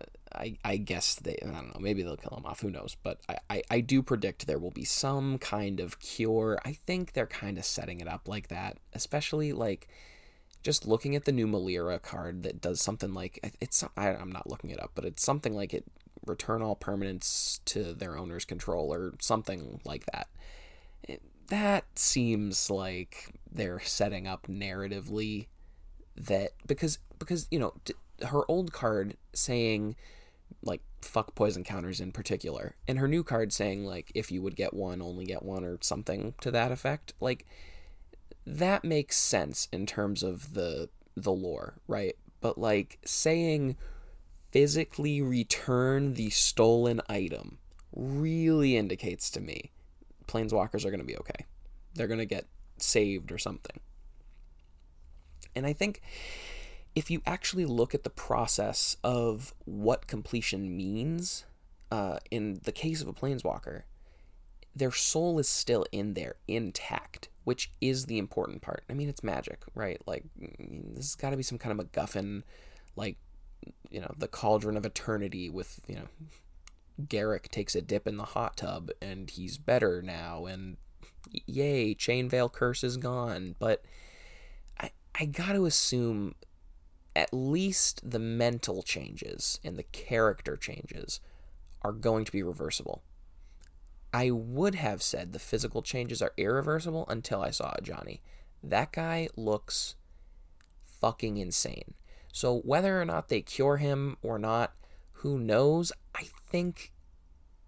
uh, 0.00 0.06
I, 0.32 0.58
I 0.64 0.76
guess 0.76 1.16
they, 1.16 1.36
I 1.42 1.46
don't 1.50 1.74
know, 1.74 1.80
maybe 1.80 2.02
they'll 2.02 2.16
kill 2.16 2.36
him 2.36 2.46
off. 2.46 2.60
Who 2.60 2.70
knows? 2.70 2.96
But 3.02 3.20
I, 3.28 3.38
I, 3.50 3.62
I 3.70 3.80
do 3.80 4.02
predict 4.02 4.46
there 4.46 4.58
will 4.58 4.70
be 4.70 4.84
some 4.84 5.38
kind 5.38 5.80
of 5.80 6.00
cure. 6.00 6.58
I 6.64 6.72
think 6.72 7.12
they're 7.12 7.26
kind 7.26 7.58
of 7.58 7.64
setting 7.64 8.00
it 8.00 8.08
up 8.08 8.28
like 8.28 8.48
that, 8.48 8.78
especially 8.92 9.52
like 9.52 9.88
just 10.64 10.88
looking 10.88 11.14
at 11.14 11.26
the 11.26 11.32
new 11.32 11.46
Melira 11.46 12.00
card 12.00 12.42
that 12.42 12.60
does 12.60 12.80
something 12.80 13.12
like 13.12 13.54
it's 13.60 13.84
I, 13.96 14.08
am 14.08 14.32
not 14.32 14.48
looking 14.48 14.70
it 14.70 14.82
up, 14.82 14.92
but 14.94 15.04
it's 15.04 15.22
something 15.22 15.54
like 15.54 15.74
it 15.74 15.84
return 16.26 16.62
all 16.62 16.74
permanents 16.74 17.60
to 17.66 17.92
their 17.92 18.16
owner's 18.16 18.46
control 18.46 18.92
or 18.92 19.12
something 19.20 19.80
like 19.84 20.06
that. 20.06 20.28
It, 21.02 21.22
that 21.48 21.84
seems 21.98 22.70
like 22.70 23.34
they're 23.52 23.80
setting 23.80 24.26
up 24.26 24.46
narratively 24.46 25.46
that 26.16 26.52
because 26.66 26.98
because 27.18 27.46
you 27.50 27.58
know 27.58 27.74
her 28.26 28.42
old 28.48 28.72
card 28.72 29.18
saying 29.34 29.96
like 30.62 30.80
fuck 31.02 31.34
poison 31.34 31.62
counters 31.62 32.00
in 32.00 32.10
particular 32.10 32.74
and 32.88 32.98
her 32.98 33.08
new 33.08 33.22
card 33.22 33.52
saying 33.52 33.84
like 33.84 34.10
if 34.14 34.30
you 34.32 34.40
would 34.40 34.56
get 34.56 34.72
one 34.72 35.02
only 35.02 35.26
get 35.26 35.42
one 35.42 35.64
or 35.64 35.76
something 35.82 36.32
to 36.40 36.50
that 36.50 36.72
effect 36.72 37.12
like 37.20 37.44
that 38.46 38.84
makes 38.84 39.16
sense 39.16 39.68
in 39.72 39.86
terms 39.86 40.22
of 40.22 40.54
the 40.54 40.88
the 41.16 41.32
lore, 41.32 41.74
right? 41.86 42.16
But 42.40 42.58
like 42.58 42.98
saying 43.04 43.76
physically 44.50 45.20
return 45.20 46.14
the 46.14 46.30
stolen 46.30 47.00
item 47.08 47.58
really 47.94 48.76
indicates 48.76 49.30
to 49.30 49.40
me 49.40 49.72
planeswalkers 50.26 50.84
are 50.84 50.90
going 50.90 51.00
to 51.00 51.06
be 51.06 51.16
okay. 51.16 51.46
They're 51.94 52.06
going 52.06 52.18
to 52.18 52.26
get 52.26 52.46
saved 52.76 53.30
or 53.30 53.38
something. 53.38 53.80
And 55.54 55.66
I 55.66 55.72
think 55.72 56.00
if 56.94 57.10
you 57.10 57.22
actually 57.26 57.66
look 57.66 57.94
at 57.94 58.04
the 58.04 58.10
process 58.10 58.96
of 59.04 59.54
what 59.64 60.06
completion 60.06 60.76
means, 60.76 61.44
uh, 61.90 62.18
in 62.30 62.60
the 62.64 62.72
case 62.72 63.00
of 63.00 63.08
a 63.08 63.12
planeswalker, 63.12 63.82
their 64.74 64.92
soul 64.92 65.38
is 65.38 65.48
still 65.48 65.86
in 65.92 66.14
there, 66.14 66.36
intact 66.48 67.28
which 67.44 67.70
is 67.80 68.06
the 68.06 68.18
important 68.18 68.62
part. 68.62 68.84
I 68.88 68.94
mean, 68.94 69.08
it's 69.08 69.22
magic, 69.22 69.60
right? 69.74 70.00
Like, 70.06 70.24
this 70.36 70.96
has 70.96 71.14
got 71.14 71.30
to 71.30 71.36
be 71.36 71.42
some 71.42 71.58
kind 71.58 71.78
of 71.78 71.86
MacGuffin, 71.86 72.42
like, 72.96 73.18
you 73.90 74.00
know, 74.00 74.12
the 74.16 74.28
cauldron 74.28 74.76
of 74.76 74.84
eternity 74.84 75.48
with, 75.48 75.80
you 75.86 75.96
know, 75.96 76.08
Garruk 77.02 77.48
takes 77.48 77.74
a 77.74 77.82
dip 77.82 78.06
in 78.06 78.16
the 78.16 78.24
hot 78.24 78.56
tub 78.56 78.90
and 79.02 79.28
he's 79.28 79.58
better 79.58 80.00
now, 80.00 80.46
and 80.46 80.76
yay, 81.46 81.94
Chain 81.94 82.28
Veil 82.28 82.48
Curse 82.48 82.82
is 82.82 82.96
gone. 82.96 83.56
But 83.58 83.84
I, 84.80 84.90
I 85.14 85.26
got 85.26 85.52
to 85.52 85.66
assume 85.66 86.34
at 87.14 87.32
least 87.32 88.10
the 88.10 88.18
mental 88.18 88.82
changes 88.82 89.60
and 89.62 89.76
the 89.76 89.84
character 89.84 90.56
changes 90.56 91.20
are 91.82 91.92
going 91.92 92.24
to 92.24 92.32
be 92.32 92.42
reversible. 92.42 93.02
I 94.14 94.30
would 94.30 94.76
have 94.76 95.02
said 95.02 95.32
the 95.32 95.40
physical 95.40 95.82
changes 95.82 96.22
are 96.22 96.32
irreversible 96.36 97.04
until 97.08 97.42
I 97.42 97.50
saw 97.50 97.74
Johnny. 97.82 98.22
That 98.62 98.92
guy 98.92 99.28
looks 99.34 99.96
fucking 100.84 101.36
insane. 101.36 101.94
So 102.32 102.60
whether 102.60 103.00
or 103.00 103.04
not 103.04 103.28
they 103.28 103.40
cure 103.40 103.78
him 103.78 104.16
or 104.22 104.38
not, 104.38 104.72
who 105.14 105.36
knows? 105.36 105.92
I 106.14 106.28
think 106.48 106.92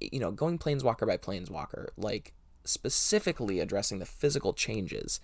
you 0.01 0.21
know, 0.21 0.31
going 0.31 0.57
planeswalker 0.57 1.05
by 1.05 1.17
planeswalker, 1.17 1.89
like 1.97 2.33
specifically 2.63 3.59
addressing 3.59 3.99
the 3.99 4.07
physical 4.07 4.53
changes, 4.53 5.19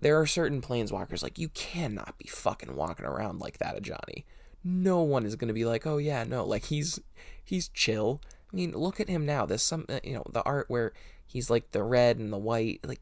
there 0.00 0.20
are 0.20 0.26
certain 0.26 0.62
planeswalkers 0.62 1.20
like 1.20 1.36
you 1.36 1.48
cannot 1.48 2.16
be 2.16 2.28
fucking 2.28 2.76
walking 2.76 3.06
around 3.06 3.40
like 3.40 3.58
that, 3.58 3.82
Ajani. 3.82 4.22
No 4.62 5.02
one 5.02 5.26
is 5.26 5.34
gonna 5.34 5.52
be 5.52 5.64
like, 5.64 5.84
oh 5.84 5.98
yeah, 5.98 6.22
no, 6.22 6.44
like 6.44 6.66
he's 6.66 7.00
he's 7.44 7.66
chill. 7.66 8.20
I 8.54 8.56
mean, 8.56 8.70
look 8.70 9.00
at 9.00 9.08
him 9.08 9.26
now. 9.26 9.46
There's 9.46 9.64
some, 9.64 9.84
uh, 9.88 9.98
you 10.04 10.14
know, 10.14 10.22
the 10.30 10.42
art 10.44 10.66
where 10.68 10.92
he's 11.26 11.50
like 11.50 11.72
the 11.72 11.82
red 11.82 12.18
and 12.18 12.32
the 12.32 12.38
white. 12.38 12.78
Like, 12.84 13.00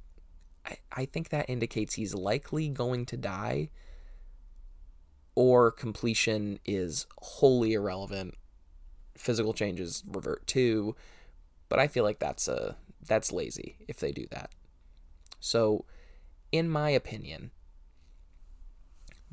I, 0.64 0.78
I 0.90 1.04
think 1.04 1.28
that 1.28 1.50
indicates 1.50 1.94
he's 1.94 2.14
likely 2.14 2.70
going 2.70 3.04
to 3.06 3.18
die 3.18 3.68
or 5.34 5.70
completion 5.70 6.58
is 6.64 7.06
wholly 7.18 7.74
irrelevant. 7.74 8.34
Physical 9.14 9.52
changes 9.52 10.02
revert 10.06 10.46
to, 10.48 10.96
but 11.68 11.78
I 11.78 11.86
feel 11.86 12.02
like 12.02 12.18
that's 12.18 12.48
a 12.48 12.76
that's 13.06 13.30
lazy 13.30 13.76
if 13.86 14.00
they 14.00 14.10
do 14.10 14.26
that. 14.30 14.52
So, 15.38 15.84
in 16.50 16.66
my 16.66 16.88
opinion, 16.88 17.50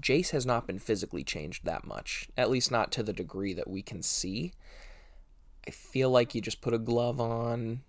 Jace 0.02 0.32
has 0.32 0.46
not 0.46 0.68
been 0.68 0.80
physically 0.80 1.24
changed 1.24 1.64
that 1.64 1.88
much, 1.88 2.28
at 2.36 2.50
least 2.50 2.72
not 2.72 2.92
to 2.92 3.04
the 3.04 3.14
degree 3.14 3.54
that 3.54 3.70
we 3.70 3.82
can 3.82 4.04
see. 4.04 4.52
I 5.70 5.72
feel 5.72 6.10
like 6.10 6.34
you 6.34 6.42
just 6.42 6.62
put 6.62 6.74
a 6.74 6.80
glove 6.80 7.22
on, 7.22 7.82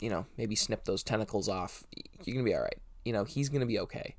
you 0.00 0.10
know, 0.10 0.26
maybe 0.36 0.56
snip 0.56 0.86
those 0.86 1.04
tentacles 1.04 1.48
off. 1.48 1.84
You're 2.24 2.34
going 2.34 2.44
to 2.44 2.50
be 2.50 2.56
all 2.56 2.62
right. 2.62 2.80
You 3.04 3.12
know, 3.12 3.22
he's 3.22 3.48
going 3.48 3.60
to 3.60 3.66
be 3.66 3.78
okay. 3.78 4.16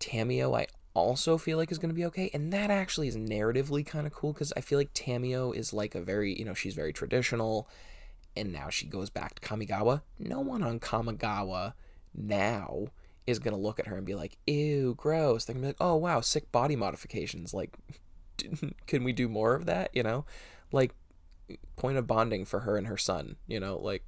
Tamiyo, 0.00 0.58
I 0.58 0.66
also 0.94 1.36
feel 1.36 1.58
like 1.58 1.70
is 1.70 1.76
going 1.76 1.90
to 1.90 1.94
be 1.94 2.06
okay. 2.06 2.30
And 2.32 2.50
that 2.54 2.70
actually 2.70 3.08
is 3.08 3.18
narratively 3.18 3.84
kind 3.84 4.06
of 4.06 4.14
cool 4.14 4.32
because 4.32 4.50
I 4.56 4.62
feel 4.62 4.78
like 4.78 4.94
Tamiyo 4.94 5.54
is 5.54 5.74
like 5.74 5.94
a 5.94 6.00
very, 6.00 6.38
you 6.38 6.46
know, 6.46 6.54
she's 6.54 6.74
very 6.74 6.94
traditional. 6.94 7.68
And 8.34 8.50
now 8.50 8.70
she 8.70 8.86
goes 8.86 9.10
back 9.10 9.38
to 9.38 9.46
Kamigawa. 9.46 10.00
No 10.18 10.40
one 10.40 10.62
on 10.62 10.80
Kamigawa 10.80 11.74
now 12.14 12.86
is 13.26 13.40
going 13.40 13.54
to 13.54 13.60
look 13.60 13.78
at 13.78 13.88
her 13.88 13.96
and 13.98 14.06
be 14.06 14.14
like, 14.14 14.38
ew, 14.46 14.94
gross. 14.96 15.44
They're 15.44 15.52
going 15.52 15.64
to 15.64 15.66
be 15.66 15.68
like, 15.68 15.86
oh, 15.86 15.96
wow, 15.96 16.22
sick 16.22 16.50
body 16.50 16.76
modifications. 16.76 17.52
Like, 17.52 17.74
can 18.86 19.04
we 19.04 19.12
do 19.12 19.28
more 19.28 19.54
of 19.54 19.66
that? 19.66 19.90
You 19.92 20.02
know, 20.02 20.24
like, 20.72 20.94
point 21.76 21.98
of 21.98 22.06
bonding 22.06 22.44
for 22.44 22.60
her 22.60 22.76
and 22.76 22.86
her 22.86 22.96
son, 22.96 23.36
you 23.46 23.60
know, 23.60 23.78
like, 23.78 24.04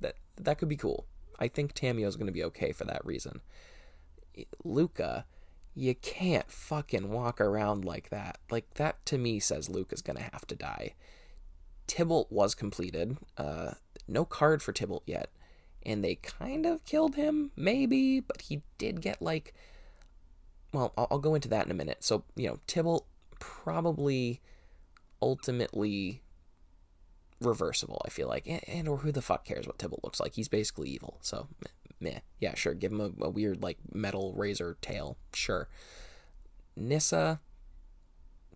that, 0.00 0.14
that 0.36 0.58
could 0.58 0.68
be 0.68 0.76
cool. 0.76 1.06
I 1.38 1.48
think 1.48 1.74
Tamiyo's 1.74 2.16
going 2.16 2.26
to 2.26 2.32
be 2.32 2.44
okay 2.44 2.72
for 2.72 2.84
that 2.84 3.04
reason. 3.04 3.40
Lukka 4.64 5.24
you 5.78 5.94
can't 5.94 6.50
fucking 6.50 7.08
walk 7.08 7.40
around 7.40 7.84
like 7.84 8.10
that. 8.10 8.38
Like 8.50 8.74
that 8.74 9.04
to 9.06 9.16
me 9.16 9.38
says 9.38 9.70
Luke 9.70 9.92
is 9.92 10.02
gonna 10.02 10.28
have 10.32 10.44
to 10.48 10.56
die. 10.56 10.94
Tibalt 11.86 12.32
was 12.32 12.56
completed. 12.56 13.16
Uh, 13.36 13.72
no 14.08 14.24
card 14.24 14.60
for 14.60 14.72
Tibalt 14.72 15.04
yet, 15.06 15.30
and 15.86 16.02
they 16.02 16.16
kind 16.16 16.66
of 16.66 16.84
killed 16.84 17.14
him, 17.14 17.52
maybe, 17.54 18.18
but 18.18 18.42
he 18.42 18.62
did 18.76 19.00
get 19.00 19.22
like. 19.22 19.54
Well, 20.72 20.92
I'll, 20.98 21.06
I'll 21.12 21.18
go 21.18 21.34
into 21.34 21.48
that 21.48 21.64
in 21.64 21.70
a 21.70 21.74
minute. 21.74 22.02
So 22.02 22.24
you 22.34 22.48
know, 22.48 22.58
Tibalt 22.66 23.04
probably 23.38 24.40
ultimately 25.22 26.22
reversible. 27.40 28.02
I 28.04 28.10
feel 28.10 28.28
like, 28.28 28.46
and, 28.46 28.60
and 28.68 28.88
or 28.88 28.98
who 28.98 29.12
the 29.12 29.22
fuck 29.22 29.44
cares 29.44 29.66
what 29.66 29.78
Tibalt 29.78 30.04
looks 30.04 30.20
like? 30.20 30.34
He's 30.34 30.48
basically 30.48 30.88
evil. 30.90 31.18
So 31.20 31.48
meh. 32.00 32.20
Yeah, 32.40 32.54
sure. 32.54 32.74
Give 32.74 32.92
him 32.92 33.00
a, 33.00 33.24
a 33.24 33.30
weird 33.30 33.62
like 33.62 33.78
metal 33.92 34.34
razor 34.34 34.76
tail. 34.80 35.16
Sure. 35.32 35.68
Nissa 36.76 37.40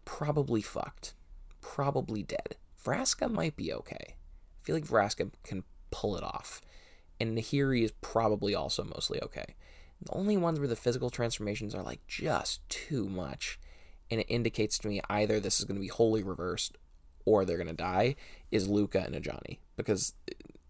probably 0.05 0.63
fucked. 0.63 1.15
Probably 1.61 2.23
dead. 2.23 2.57
Vraska 2.85 3.31
might 3.31 3.57
be 3.57 3.73
okay. 3.73 4.17
I 4.17 4.65
feel 4.65 4.75
like 4.75 4.87
Vraska 4.87 5.31
can 5.45 5.65
pull 5.91 6.17
it 6.17 6.25
off. 6.25 6.61
And 7.21 7.37
Nahiri 7.39 7.85
is 7.85 7.93
probably 8.01 8.55
also 8.55 8.83
mostly 8.83 9.21
okay. 9.23 9.55
The 10.01 10.13
only 10.13 10.37
ones 10.37 10.59
where 10.59 10.69
the 10.69 10.75
physical 10.75 11.11
transformations 11.11 11.75
are 11.75 11.83
like 11.83 12.05
just 12.09 12.69
too 12.69 13.09
much, 13.09 13.61
and 14.11 14.21
it 14.21 14.27
indicates 14.29 14.77
to 14.79 14.89
me 14.89 15.01
either 15.09 15.39
this 15.39 15.61
is 15.61 15.65
going 15.65 15.77
to 15.77 15.81
be 15.81 15.87
wholly 15.89 16.25
reversed 16.25 16.77
or 17.25 17.45
they're 17.45 17.57
to 17.65 17.73
die, 17.73 18.17
is 18.51 18.69
Lukka 18.69 19.07
and 19.07 19.15
Ajani. 19.15 19.59
Because 19.77 20.15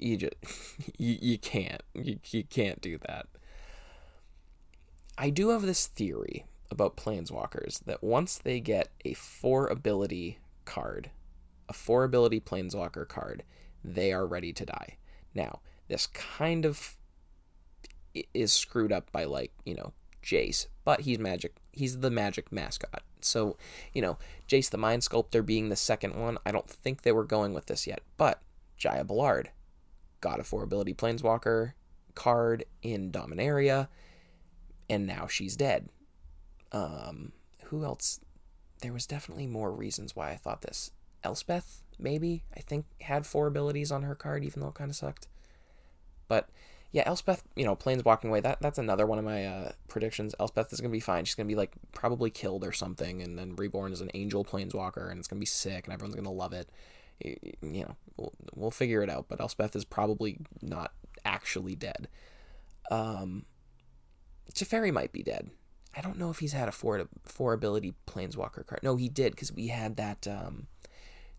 you 0.03 0.17
just 0.17 0.35
you, 0.99 1.17
you 1.21 1.38
can't 1.38 1.83
you, 1.95 2.19
you 2.31 2.45
can't 2.45 2.81
do 2.81 2.99
that 2.99 3.27
i 5.17 5.31
do 5.31 5.51
have 5.51 5.62
this 5.62 5.87
theory 5.87 6.45
about 6.71 6.97
planeswalkers 6.97 7.85
that 7.85 8.03
once 8.03 8.38
they 8.38 8.61
get 8.61 8.88
a 9.05 9.15
four 9.15 9.67
ability 9.67 10.38
card 10.65 11.11
a 11.69 11.73
four 11.73 12.05
ability 12.05 12.41
planeswalker 12.41 13.07
card 13.07 13.43
they 13.85 14.12
are 14.12 14.27
ready 14.27 14.53
to 14.53 14.65
die 14.65 14.97
now 15.35 15.61
this 15.88 16.07
kind 16.07 16.65
of 16.65 16.97
is 18.35 18.53
screwed 18.53 18.93
up 18.93 19.11
by 19.12 19.25
like 19.25 19.53
you 19.65 19.75
know 19.75 19.93
jace 20.23 20.67
but 20.85 21.03
he's 21.03 21.19
magic 21.19 21.57
he's 21.73 21.99
the 22.01 22.11
magic 22.11 22.53
mascot 22.53 23.03
so 23.21 23.57
you 23.93 24.01
know 24.03 24.19
jace 24.49 24.71
the 24.71 24.79
mind 24.79 25.03
sculptor 25.03 25.43
being 25.43 25.69
the 25.69 25.77
second 25.77 26.15
one 26.15 26.39
i 26.47 26.53
don't 26.53 26.69
think 26.69 27.03
they 27.03 27.13
were 27.13 27.25
going 27.25 27.53
with 27.53 27.67
this 27.67 27.87
yet 27.87 28.01
but 28.17 28.41
jaya 28.77 29.05
ballard 29.05 29.51
got 30.21 30.41
a 30.41 30.45
four 30.45 30.63
ability 30.63 30.95
planeswalker 30.95 31.73
card 32.15 32.65
in 32.83 33.11
Dominaria, 33.11 33.89
and 34.89 35.07
now 35.07 35.27
she's 35.27 35.57
dead. 35.57 35.89
Um, 36.71 37.33
who 37.65 37.85
else? 37.85 38.21
There 38.81 38.93
was 38.93 39.07
definitely 39.07 39.47
more 39.47 39.71
reasons 39.71 40.17
why 40.17 40.31
I 40.31 40.37
thought 40.37 40.63
this. 40.63 40.93
Elspeth, 41.23 41.83
maybe, 41.99 42.45
I 42.57 42.61
think, 42.61 42.87
had 43.01 43.27
four 43.27 43.47
abilities 43.47 43.93
on 43.93 44.03
her 44.03 44.15
card, 44.15 44.45
even 44.45 44.61
though 44.61 44.69
it 44.69 44.75
kind 44.75 44.91
of 44.91 44.97
sucked. 44.97 45.29
But 46.29 46.49
yeah, 46.92 47.02
Elspeth, 47.07 47.42
you 47.57 47.64
know, 47.64 47.74
planes 47.74 48.05
walking 48.05 48.31
away, 48.31 48.40
that, 48.40 48.61
that's 48.61 48.78
another 48.78 49.07
one 49.07 49.18
of 49.18 49.24
my 49.24 49.46
uh, 49.46 49.72
predictions. 49.88 50.35
Elspeth 50.38 50.72
is 50.72 50.81
to 50.90 50.92
be 50.92 51.00
fine. 51.00 51.24
She's 51.24 51.35
to 51.48 51.50
be, 51.50 51.57
like, 51.57 51.72
probably 51.92 52.31
killed 52.31 52.64
or 52.64 52.72
something, 52.72 53.22
and 53.22 53.38
then 53.38 53.57
reborn 53.57 53.92
as 53.92 54.00
an 54.00 54.11
angel 54.14 54.44
planeswalker, 54.44 55.11
and 55.11 55.18
it's 55.18 55.28
to 55.38 55.40
be 55.40 55.46
sick, 55.46 55.85
and 55.85 55.94
everyone's 55.94 56.14
to 56.24 56.31
love 56.31 56.52
it 56.52 56.68
you 57.24 57.85
know, 57.85 57.96
we'll, 58.16 58.33
we'll 58.55 58.70
figure 58.70 59.02
it 59.02 59.11
out. 59.11 59.26
But 59.28 59.40
Elspeth 59.40 59.76
is 59.76 59.85
probably 59.85 60.38
not 60.61 60.92
actually 61.24 61.74
dead. 61.74 62.09
Um, 62.90 63.46
Teferi 64.52 64.92
might 64.92 65.12
be 65.12 65.22
dead. 65.22 65.50
I 65.96 66.00
don't 66.00 66.18
know 66.18 66.31
if 66.31 66.38
he's 66.38 66.52
had 66.52 66.68
a 66.68 66.72
four 66.72 67.07
four 67.24 67.52
ability 67.52 67.94
planeswalker 68.07 68.66
card. 68.66 68.81
No, 68.83 68.96
he 68.96 69.09
did 69.09 69.33
because 69.33 69.52
we 69.52 69.68
had 69.68 69.96
that 69.96 70.26
um, 70.26 70.66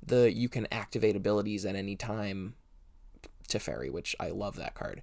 the 0.06 0.32
you 0.32 0.48
can 0.48 0.68
activate 0.72 1.16
abilities 1.16 1.66
at 1.66 1.76
any 1.76 1.96
time 1.96 2.54
Teferi, 3.48 3.92
which 3.92 4.16
I 4.20 4.30
love 4.30 4.56
that 4.58 4.76
card. 4.76 5.02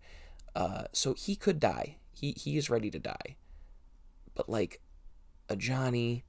Uh, 0.54 0.84
so 0.92 1.14
he 1.14 1.36
could 1.36 1.60
die. 1.60 1.96
He 2.12 2.32
he 2.32 2.56
is 2.56 2.70
ready 2.70 2.90
to 2.90 2.98
die. 2.98 3.36
But 4.34 4.48
like 4.48 4.80
Ajani, 5.48 6.22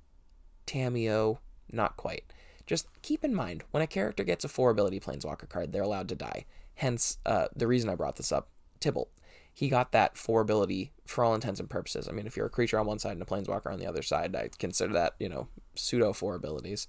Tamiyo, 0.65 1.39
not 1.71 1.97
quite. 1.97 2.31
Just 2.65 2.87
keep 3.01 3.23
in 3.23 3.35
mind, 3.35 3.63
when 3.71 3.83
a 3.83 3.87
character 3.87 4.23
gets 4.23 4.43
a 4.43 4.49
4 4.49 4.69
ability 4.69 4.99
Planeswalker 4.99 5.49
card, 5.49 5.71
they're 5.71 5.81
allowed 5.81 6.09
to 6.09 6.15
die. 6.15 6.45
Hence, 6.75 7.17
uh, 7.25 7.47
the 7.55 7.67
reason 7.67 7.89
I 7.89 7.95
brought 7.95 8.15
this 8.15 8.31
up, 8.31 8.49
Tibalt. 8.79 9.09
He 9.53 9.67
got 9.67 9.91
that 9.91 10.17
4 10.17 10.41
ability 10.41 10.93
for 11.05 11.23
all 11.23 11.35
intents 11.35 11.59
and 11.59 11.69
purposes. 11.69 12.07
I 12.07 12.13
mean, 12.13 12.25
if 12.25 12.37
you're 12.37 12.45
a 12.45 12.49
creature 12.49 12.79
on 12.79 12.85
one 12.85 12.99
side 12.99 13.13
and 13.13 13.21
a 13.21 13.25
Planeswalker 13.25 13.71
on 13.71 13.79
the 13.79 13.87
other 13.87 14.01
side, 14.01 14.35
I 14.35 14.49
consider 14.57 14.93
that, 14.93 15.15
you 15.19 15.27
know, 15.27 15.49
pseudo 15.75 16.13
4 16.13 16.35
abilities. 16.35 16.87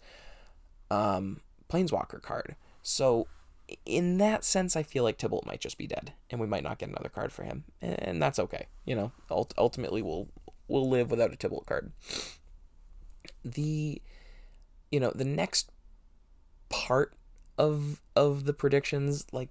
Um, 0.91 1.41
Planeswalker 1.69 2.23
card. 2.23 2.55
So, 2.83 3.27
in 3.85 4.19
that 4.19 4.45
sense, 4.45 4.77
I 4.77 4.83
feel 4.83 5.05
like 5.05 5.19
Tibalt 5.19 5.47
might 5.47 5.61
just 5.61 5.79
be 5.79 5.87
dead, 5.87 6.13
and 6.31 6.41
we 6.41 6.47
might 6.47 6.65
not 6.65 6.79
get 6.79 6.89
another 6.89 7.09
card 7.09 7.33
for 7.33 7.45
him, 7.45 7.65
and 7.81 8.23
that's 8.23 8.39
okay. 8.39 8.67
You 8.85 8.97
know, 8.97 9.13
ultimately, 9.59 10.03
we'll 10.03 10.29
we'll 10.69 10.89
live 10.89 11.11
without 11.11 11.33
a 11.33 11.37
Tibalt 11.37 11.67
card. 11.67 11.93
The 13.45 14.01
you 14.91 15.01
know, 15.01 15.13
the 15.15 15.25
next 15.25 15.71
part 16.69 17.15
of 17.59 18.01
of 18.15 18.45
the 18.45 18.53
predictions, 18.53 19.27
like 19.33 19.51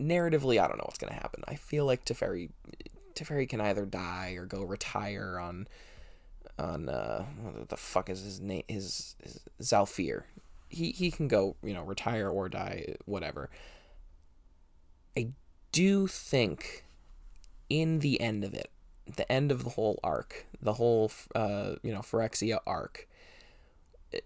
narratively, 0.00 0.60
I 0.60 0.68
don't 0.68 0.78
know 0.78 0.84
what's 0.86 0.98
gonna 0.98 1.12
happen. 1.12 1.42
I 1.46 1.54
feel 1.54 1.84
like 1.84 2.04
Teferi 2.04 2.50
Teferi 3.14 3.48
can 3.48 3.60
either 3.60 3.84
die 3.84 4.34
or 4.38 4.46
go 4.46 4.62
retire 4.62 5.38
on 5.38 5.68
on 6.58 6.88
uh 6.88 7.24
what 7.40 7.68
the 7.68 7.76
fuck 7.76 8.10
is 8.10 8.22
his 8.22 8.40
name 8.40 8.64
his, 8.68 9.16
his 9.22 9.40
Zhalfir. 9.60 10.24
He 10.72 10.90
he 10.90 11.10
can 11.10 11.28
go, 11.28 11.56
you 11.62 11.74
know, 11.74 11.82
retire 11.82 12.28
or 12.28 12.48
die, 12.48 12.96
whatever. 13.04 13.50
I 15.16 15.28
do 15.70 16.06
think 16.06 16.84
in 17.68 18.00
the 18.00 18.20
end 18.20 18.44
of 18.44 18.54
it, 18.54 18.70
the 19.16 19.30
end 19.30 19.52
of 19.52 19.64
the 19.64 19.70
whole 19.70 19.98
arc, 20.02 20.46
the 20.60 20.74
whole 20.74 21.10
uh, 21.34 21.74
you 21.82 21.92
know, 21.92 22.00
Phyrexia 22.00 22.58
arc, 22.66 23.08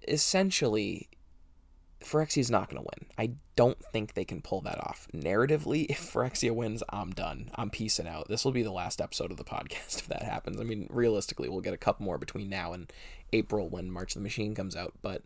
essentially, 0.09 1.09
Phyrexia 2.01 2.39
is 2.39 2.51
not 2.51 2.69
going 2.69 2.83
to 2.83 2.89
win. 2.97 3.11
I 3.19 3.35
don't 3.57 3.83
think 3.93 4.15
they 4.15 4.25
can 4.25 4.43
pull 4.43 4.61
that 4.63 4.79
off. 4.79 5.09
Narratively, 5.15 5.87
if 5.89 6.13
Phyrexia 6.13 6.55
wins, 6.55 6.83
I'm 6.91 7.11
done. 7.11 7.51
I'm 7.55 7.71
peacing 7.71 8.07
out. 8.07 8.29
This 8.29 8.45
will 8.45 8.53
be 8.53 8.63
the 8.63 8.73
last 8.73 9.01
episode 9.01 9.31
of 9.31 9.37
the 9.37 9.45
podcast 9.57 9.99
if 9.99 10.07
that 10.09 10.23
happens. 10.23 10.61
I 10.61 10.65
mean, 10.65 10.89
realistically, 10.91 11.49
we'll 11.49 11.61
get 11.61 11.75
a 11.75 11.79
couple 11.79 12.05
more 12.05 12.19
between 12.19 12.49
now 12.49 12.73
and 12.73 12.93
April 13.33 13.69
when 13.69 13.91
March 13.91 14.15
the 14.15 14.21
Machine 14.21 14.55
comes 14.55 14.77
out, 14.77 14.93
but 15.03 15.23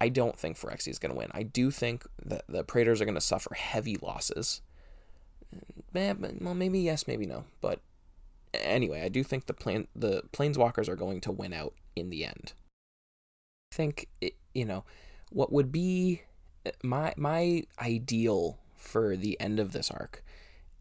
I 0.00 0.08
don't 0.08 0.38
think 0.38 0.58
Phyrexia 0.58 0.88
is 0.88 0.98
going 0.98 1.12
to 1.12 1.18
win. 1.18 1.30
I 1.32 1.42
do 1.42 1.70
think 1.70 2.04
that 2.24 2.44
the 2.48 2.64
Praetors 2.64 3.00
are 3.00 3.04
going 3.04 3.14
to 3.14 3.20
suffer 3.20 3.54
heavy 3.54 3.96
losses. 3.96 4.60
Eh, 5.94 6.14
well, 6.40 6.54
maybe 6.54 6.80
yes, 6.80 7.06
maybe 7.06 7.26
no. 7.26 7.44
But 7.60 7.80
anyway, 8.52 9.02
I 9.02 9.08
do 9.08 9.22
think 9.22 9.46
the 9.46 9.54
plan 9.54 9.88
the 9.94 10.22
Planeswalkers 10.32 10.88
are 10.88 10.96
going 10.96 11.20
to 11.22 11.32
win 11.32 11.52
out 11.52 11.74
in 11.94 12.10
the 12.10 12.24
end 12.24 12.52
I 13.72 13.76
think 13.76 14.08
it, 14.20 14.34
you 14.54 14.64
know 14.64 14.84
what 15.30 15.52
would 15.52 15.72
be 15.72 16.22
uh, 16.64 16.70
my 16.82 17.14
my 17.16 17.64
ideal 17.80 18.58
for 18.74 19.16
the 19.16 19.38
end 19.40 19.58
of 19.58 19.72
this 19.72 19.90
arc. 19.90 20.22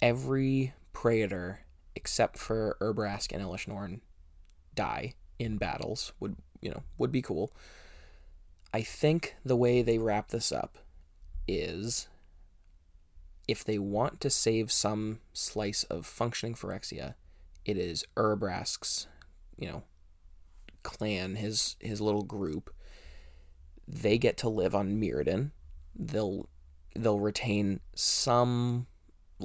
Every 0.01 0.73
Praetor 0.93 1.61
except 1.95 2.37
for 2.37 2.77
Urabrask 2.81 3.33
and 3.33 3.41
Elesh 3.41 3.67
Norn 3.67 4.01
die 4.75 5.13
in 5.39 5.57
battles 5.57 6.13
would 6.19 6.35
you 6.61 6.69
know 6.69 6.83
would 6.97 7.11
be 7.11 7.21
cool. 7.21 7.51
I 8.75 8.81
think 8.81 9.37
the 9.45 9.55
way 9.55 9.81
they 9.81 9.97
wrap 9.97 10.27
this 10.27 10.51
up 10.51 10.79
is 11.47 12.09
if 13.47 13.63
they 13.63 13.79
want 13.79 14.19
to 14.19 14.29
save 14.29 14.69
some 14.69 15.21
slice 15.31 15.85
of 15.85 16.05
functioning 16.05 16.55
Phyrexia, 16.55 17.15
it 17.63 17.77
is 17.77 18.03
Urabrask's, 18.17 19.07
you 19.55 19.69
know, 19.69 19.83
clan, 20.83 21.35
his 21.35 21.77
his 21.79 22.01
little 22.01 22.23
group, 22.23 22.69
they 23.87 24.17
get 24.17 24.35
to 24.39 24.49
live 24.49 24.75
on 24.75 24.99
Mirrodin. 24.99 25.51
They'll 25.95 26.49
they'll 26.97 27.21
retain 27.21 27.79
some 27.95 28.87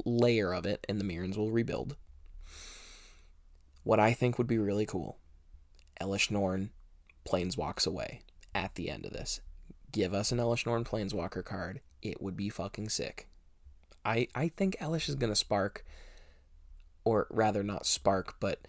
layer 0.04 0.52
of 0.52 0.66
it, 0.66 0.84
and 0.88 1.00
the 1.00 1.04
Mirrans 1.04 1.36
will 1.36 1.52
rebuild. 1.52 1.94
What 3.84 4.00
I 4.00 4.12
think 4.12 4.38
would 4.38 4.48
be 4.48 4.58
really 4.58 4.86
cool 4.86 5.18
Elesh 6.00 6.32
Norn 6.32 6.70
planeswalks 7.24 7.86
away 7.86 8.22
at 8.54 8.74
the 8.74 8.90
end 8.90 9.04
of 9.04 9.12
this. 9.12 9.40
Give 9.92 10.14
us 10.14 10.32
an 10.32 10.38
Elesh 10.38 10.66
Norn 10.66 10.84
planeswalker 10.84 11.44
card. 11.44 11.80
It 12.02 12.22
would 12.22 12.36
be 12.36 12.48
fucking 12.48 12.88
sick. 12.88 13.28
I 14.04 14.28
I 14.34 14.48
think 14.48 14.76
Elesh 14.80 15.08
is 15.08 15.14
gonna 15.14 15.36
spark, 15.36 15.84
or 17.04 17.26
rather 17.30 17.62
not 17.62 17.86
spark, 17.86 18.36
but 18.40 18.66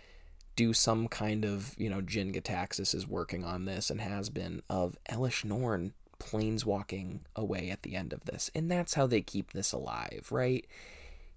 do 0.55 0.73
some 0.73 1.07
kind 1.07 1.45
of 1.45 1.75
you 1.77 1.89
know 1.89 2.01
Jin 2.01 2.31
Gitaxias 2.31 2.93
is 2.93 3.07
working 3.07 3.43
on 3.43 3.65
this 3.65 3.89
and 3.89 4.01
has 4.01 4.29
been 4.29 4.61
of 4.69 4.97
Elesh 5.09 5.45
Norn 5.45 5.93
planeswalking 6.19 7.21
away 7.35 7.69
at 7.69 7.83
the 7.83 7.95
end 7.95 8.13
of 8.13 8.25
this, 8.25 8.51
and 8.53 8.69
that's 8.69 8.95
how 8.95 9.07
they 9.07 9.21
keep 9.21 9.53
this 9.53 9.71
alive, 9.71 10.27
right? 10.31 10.65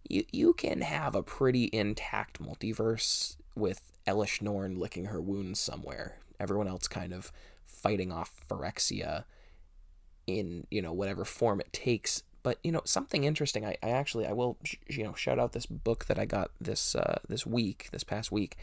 You 0.09 0.24
you 0.33 0.52
can 0.54 0.80
have 0.80 1.14
a 1.14 1.22
pretty 1.22 1.70
intact 1.72 2.42
multiverse 2.42 3.37
with 3.54 3.92
Elesh 4.07 4.42
Norn 4.42 4.78
licking 4.78 5.07
her 5.07 5.20
wounds 5.20 5.61
somewhere. 5.61 6.18
Everyone 6.40 6.68
else 6.68 6.88
kind 6.88 7.12
of 7.12 7.33
fighting 7.66 8.12
off 8.12 8.44
Phyrexia 8.48 9.24
in 10.27 10.66
you 10.70 10.81
know 10.81 10.92
whatever 10.92 11.24
form 11.24 11.61
it 11.61 11.72
takes 11.72 12.22
but 12.44 12.59
you 12.62 12.70
know 12.70 12.83
something 12.85 13.24
interesting. 13.24 13.64
I, 13.66 13.77
I 13.83 13.90
actually 13.90 14.27
I 14.27 14.33
will 14.33 14.59
sh- 14.62 14.77
you 14.87 15.03
know 15.03 15.14
shout 15.14 15.40
out 15.40 15.53
this 15.53 15.66
book 15.66 16.05
that 16.05 16.18
I 16.18 16.27
got 16.27 16.53
this 16.61 16.94
uh, 16.94 17.18
this 17.27 17.44
week 17.44 17.88
this 17.90 18.05
past 18.05 18.31
week. 18.31 18.57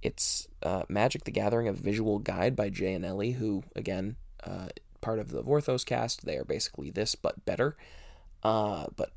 It's 0.00 0.48
uh, 0.62 0.84
Magic: 0.88 1.24
The 1.24 1.32
Gathering: 1.32 1.68
A 1.68 1.72
Visual 1.74 2.20
Guide 2.20 2.56
by 2.56 2.70
Jay 2.70 2.94
Annelli, 2.94 3.34
who 3.34 3.64
again 3.76 4.16
uh, 4.44 4.68
part 5.02 5.18
of 5.18 5.30
the 5.30 5.42
Vorthos 5.42 5.84
cast. 5.84 6.24
They 6.24 6.36
are 6.36 6.44
basically 6.44 6.90
this 6.90 7.14
but 7.14 7.44
better. 7.44 7.76
Uh, 8.44 8.86
but 8.94 9.10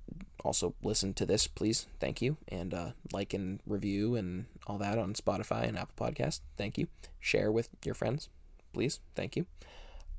also 0.43 0.73
listen 0.83 1.13
to 1.13 1.27
this, 1.27 1.45
please. 1.45 1.85
Thank 1.99 2.23
you, 2.23 2.37
and 2.47 2.73
uh, 2.73 2.91
like 3.13 3.35
and 3.35 3.59
review 3.67 4.15
and 4.15 4.47
all 4.65 4.79
that 4.79 4.97
on 4.97 5.13
Spotify 5.13 5.67
and 5.67 5.77
Apple 5.77 6.07
Podcast. 6.07 6.39
Thank 6.57 6.79
you. 6.79 6.87
Share 7.19 7.51
with 7.51 7.69
your 7.85 7.93
friends, 7.93 8.29
please. 8.73 8.99
Thank 9.15 9.35
you. 9.35 9.45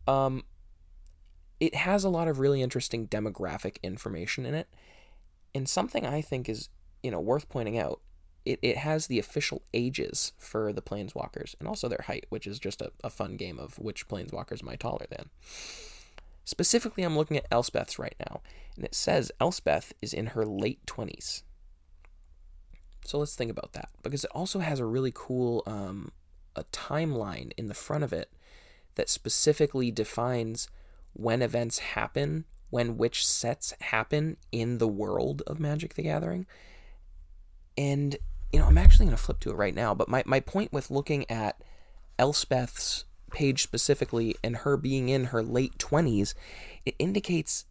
Um, 0.07 0.45
it 1.61 1.75
has 1.75 2.05
a 2.05 2.09
lot 2.09 2.29
of 2.29 2.39
really 2.39 2.63
interesting 2.63 3.07
demographic 3.07 3.77
information 3.83 4.45
in 4.45 4.55
it. 4.55 4.69
And 5.55 5.69
something 5.69 6.07
I 6.07 6.21
think 6.21 6.49
is, 6.49 6.69
you 7.03 7.11
know, 7.11 7.21
worth 7.21 7.49
pointing 7.49 7.79
out, 7.79 8.01
it, 8.45 8.59
it 8.63 8.79
has 8.79 9.07
the 9.07 9.19
official 9.19 9.63
ages 9.73 10.33
for 10.39 10.73
the 10.73 10.83
planeswalkers 10.83 11.55
and 11.61 11.69
also 11.69 11.89
their 11.89 12.05
height, 12.07 12.27
which 12.31 12.47
is 12.47 12.59
just 12.59 12.81
a, 12.81 12.91
a 13.05 13.11
fun 13.11 13.37
game 13.37 13.59
of 13.59 13.79
which 13.79 14.09
planeswalkers 14.09 14.63
am 14.63 14.69
I 14.69 14.77
taller 14.77 15.07
than. 15.09 15.31
Specifically, 16.45 17.05
I'm 17.05 17.17
looking 17.17 17.37
at 17.37 17.49
Elspeth's 17.51 17.99
right 17.99 18.17
now, 18.19 18.41
and 18.75 18.85
it 18.85 18.97
says 18.97 19.31
Elspeth 19.41 19.93
is 20.03 20.13
in 20.13 20.27
her 20.29 20.45
late 20.45 20.85
20s. 20.87 21.43
So 23.05 23.19
let's 23.19 23.37
think 23.37 23.51
about 23.51 23.73
that 23.75 23.91
because 24.03 24.25
it 24.25 24.31
also 24.35 24.61
has 24.61 24.81
a 24.81 24.85
really 24.85 25.13
cool 25.15 25.63
um, 25.67 26.13
a 26.57 26.65
timeline 26.65 27.53
in 27.57 27.67
the 27.67 27.75
front 27.75 28.05
of 28.05 28.13
it 28.13 28.33
that 28.95 29.09
specifically 29.09 29.91
defines 29.91 30.69
when 31.13 31.43
events 31.43 31.79
happen, 31.79 32.45
when 32.71 32.97
which 32.97 33.27
sets 33.27 33.75
happen 33.81 34.37
in 34.51 34.79
the 34.79 34.89
world 34.89 35.43
of 35.47 35.61
Magic 35.61 35.95
the 35.95 36.03
Gathering. 36.03 36.47
And, 37.77 38.17
you 38.53 38.59
know, 38.59 38.67
I'm 38.67 38.79
actually 38.79 39.07
going 39.07 39.17
to 39.17 39.23
flip 39.23 39.41
to 39.41 39.51
it 39.51 39.57
right 39.57 39.75
now, 39.75 39.95
but 39.95 40.09
my, 40.09 40.23
my 40.27 40.41
point 40.41 40.73
with 40.73 40.91
looking 40.91 41.31
at 41.31 41.63
Elspeth's 42.19 43.05
page 43.31 43.63
specifically 43.63 44.37
and 44.45 44.57
her 44.59 44.77
being 44.77 45.09
in 45.09 45.27
her 45.27 45.43
late 45.43 45.79
20s, 45.79 46.35
it 46.85 46.95
indicates, 46.99 47.65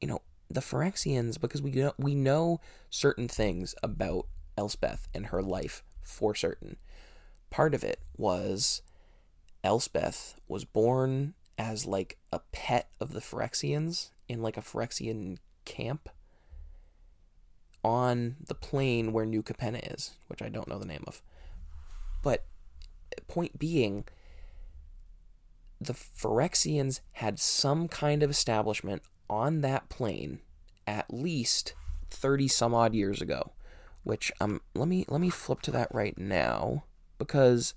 you 0.00 0.08
know, 0.08 0.22
the 0.50 0.60
Phyrexians, 0.60 1.40
because 1.40 1.62
we 1.62 1.70
know, 1.70 1.92
we 1.98 2.14
know 2.14 2.60
certain 2.90 3.28
things 3.28 3.74
about 3.82 4.26
Elspeth 4.56 5.08
and 5.14 5.26
her 5.26 5.42
life 5.42 5.82
for 6.02 6.34
certain. 6.34 6.76
Part 7.50 7.74
of 7.74 7.82
it 7.82 8.00
was 8.16 8.82
Elspeth 9.64 10.36
was 10.46 10.64
born 10.64 11.34
as 11.58 11.86
like 11.86 12.18
a 12.32 12.40
pet 12.52 12.90
of 13.00 13.12
the 13.12 13.20
Phyrexians 13.20 14.10
in 14.28 14.42
like 14.42 14.56
a 14.56 14.62
Phyrexian 14.62 15.38
camp 15.64 16.08
on 17.82 18.36
the 18.46 18.54
plane 18.54 19.12
where 19.12 19.26
New 19.26 19.42
Capenna 19.42 19.92
is, 19.92 20.12
which 20.28 20.42
I 20.42 20.48
don't 20.48 20.68
know 20.68 20.78
the 20.78 20.86
name 20.86 21.04
of. 21.06 21.22
But 22.22 22.44
point 23.26 23.58
being, 23.58 24.04
the 25.80 25.94
Phyrexians 25.94 27.00
had 27.12 27.38
some 27.38 27.88
kind 27.88 28.22
of 28.22 28.30
establishment 28.30 29.02
on 29.28 29.62
that 29.62 29.88
plane 29.88 30.40
at 30.86 31.12
least 31.12 31.74
30 32.10 32.46
some 32.48 32.74
odd 32.74 32.94
years 32.94 33.22
ago 33.22 33.52
which 34.02 34.30
um 34.40 34.60
let 34.74 34.86
me 34.86 35.04
let 35.08 35.20
me 35.20 35.30
flip 35.30 35.60
to 35.62 35.70
that 35.70 35.88
right 35.92 36.16
now 36.18 36.84
because 37.18 37.74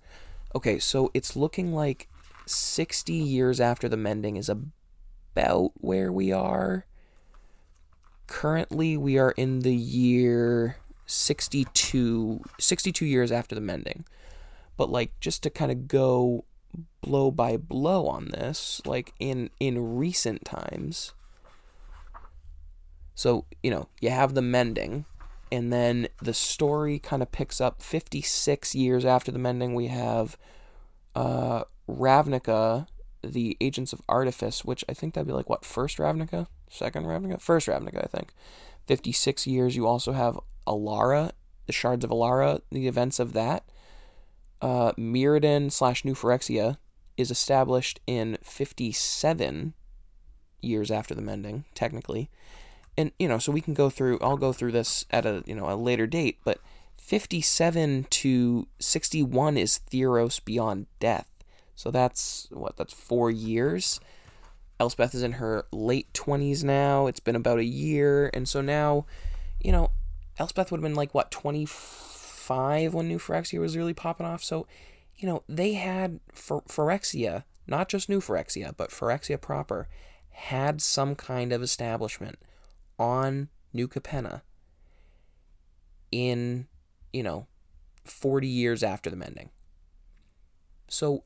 okay 0.56 0.80
so 0.80 1.12
it's 1.14 1.36
looking 1.36 1.74
like 1.74 2.08
60 2.50 3.14
years 3.14 3.60
after 3.60 3.90
the 3.90 3.98
mending 3.98 4.38
is 4.38 4.50
about 4.50 5.72
where 5.76 6.12
we 6.12 6.32
are. 6.32 6.86
Currently, 8.28 8.98
we 8.98 9.18
are 9.18 9.32
in 9.32 9.60
the 9.60 9.76
year 9.76 10.78
62, 11.06 12.42
62 12.60 13.06
years 13.06 13.32
after 13.32 13.56
the 13.56 13.62
mending. 13.62 14.06
But 14.76 14.90
like 14.90 15.20
just 15.20 15.44
to 15.44 15.50
kind 15.50 15.72
of 15.72 15.88
go 15.88 16.46
blow 17.02 17.32
by 17.32 17.58
blow 17.58 18.08
on 18.08 18.30
this, 18.30 18.82
like 18.86 19.14
in 19.20 19.50
in 19.60 19.98
recent 19.98 20.46
times. 20.46 21.14
So, 23.16 23.46
you 23.64 23.72
know, 23.72 23.88
you 24.00 24.12
have 24.12 24.36
the 24.36 24.44
mending 24.44 25.06
and 25.52 25.72
then 25.72 26.08
the 26.22 26.34
story 26.34 27.00
kind 27.00 27.22
of 27.22 27.32
picks 27.32 27.62
up 27.62 27.82
56 27.82 28.76
years 28.76 29.06
after 29.06 29.32
the 29.32 29.40
mending 29.40 29.74
we 29.74 29.88
have 29.88 30.38
uh 31.16 31.64
Ravnica, 31.90 32.88
the 33.24 33.58
Agents 33.62 33.94
of 33.94 34.02
Artifice, 34.10 34.66
which 34.66 34.84
I 34.90 34.94
think 34.94 35.14
that'd 35.14 35.28
be 35.28 35.34
like 35.34 35.50
what 35.50 35.66
first 35.66 35.98
Ravnica, 35.98 36.48
second 36.70 37.06
Ravnica, 37.06 37.42
first 37.42 37.68
Ravnica, 37.68 38.04
I 38.04 38.08
think. 38.08 38.34
Fifty 38.86 39.12
six 39.12 39.48
years. 39.48 39.76
You 39.76 39.88
also 39.88 40.14
have 40.14 40.40
Alara, 40.66 41.32
the 41.66 41.74
Shards 41.74 42.06
of 42.06 42.12
Alara, 42.12 42.62
the 42.72 42.88
events 42.88 43.20
of 43.20 43.34
that. 43.34 43.70
Uh, 44.62 44.92
Mirrodin 44.94 45.72
slash 45.72 46.04
New 46.04 46.16
Phyrexia 46.16 46.78
is 47.16 47.32
established 47.32 48.00
in 48.08 48.38
fifty 48.42 48.92
seven 48.92 49.74
years 50.62 50.92
after 50.92 51.14
the 51.14 51.22
mending, 51.22 51.66
technically. 51.74 52.30
And 52.98 53.12
you 53.20 53.28
know, 53.28 53.38
so 53.38 53.52
we 53.52 53.62
can 53.62 53.74
go 53.74 53.90
through. 53.90 54.20
I'll 54.22 54.38
go 54.38 54.54
through 54.54 54.72
this 54.72 55.06
at 55.12 55.26
a 55.26 55.44
you 55.46 55.56
know 55.56 55.70
a 55.70 55.76
later 55.76 56.08
date, 56.08 56.40
but 56.44 56.60
57 56.98 58.08
to 58.10 58.68
61 58.80 59.56
is 59.58 59.80
Theros 59.92 60.44
Beyond 60.44 60.88
Death. 61.00 61.30
So 61.76 61.92
that's 61.92 62.48
what 62.52 62.76
that's 62.76 62.94
4 62.94 63.30
years. 63.32 64.00
Elspeth 64.80 65.16
is 65.16 65.24
in 65.24 65.34
her 65.34 65.66
late 65.72 66.12
20s 66.14 66.64
now. 66.64 67.08
It's 67.08 67.20
been 67.20 67.36
about 67.36 67.60
a 67.60 67.64
year 67.64 68.30
and 68.34 68.48
so 68.48 68.62
now, 68.62 69.06
you 69.60 69.72
know, 69.72 69.92
Elspeth 70.38 70.72
would 70.72 70.80
have 70.80 70.84
been 70.84 70.96
like 70.96 71.14
what 71.14 71.32
25 71.32 72.94
when 72.94 73.08
New 73.08 73.20
Phyrexia 73.20 73.60
was 73.60 73.78
really 73.78 73.94
popping 73.94 74.28
off. 74.28 74.44
So, 74.44 74.68
you 75.16 75.28
know, 75.28 75.44
they 75.48 75.74
had 75.74 76.20
Phyrexia, 76.36 77.44
not 77.66 77.90
just 77.90 78.10
New 78.10 78.20
Phyrexia, 78.22 78.76
but 78.76 78.92
Phyrexia 78.92 79.40
proper 79.40 79.88
had 80.30 80.82
some 80.82 81.16
kind 81.16 81.52
of 81.52 81.64
establishment 81.64 82.38
on 83.00 83.50
New 83.74 83.88
Capenna 83.88 84.42
in, 86.12 86.68
you 87.14 87.24
know, 87.24 87.48
40 88.06 88.48
years 88.48 88.84
after 88.84 89.10
the 89.10 89.16
mending. 89.16 89.50
So 90.88 91.24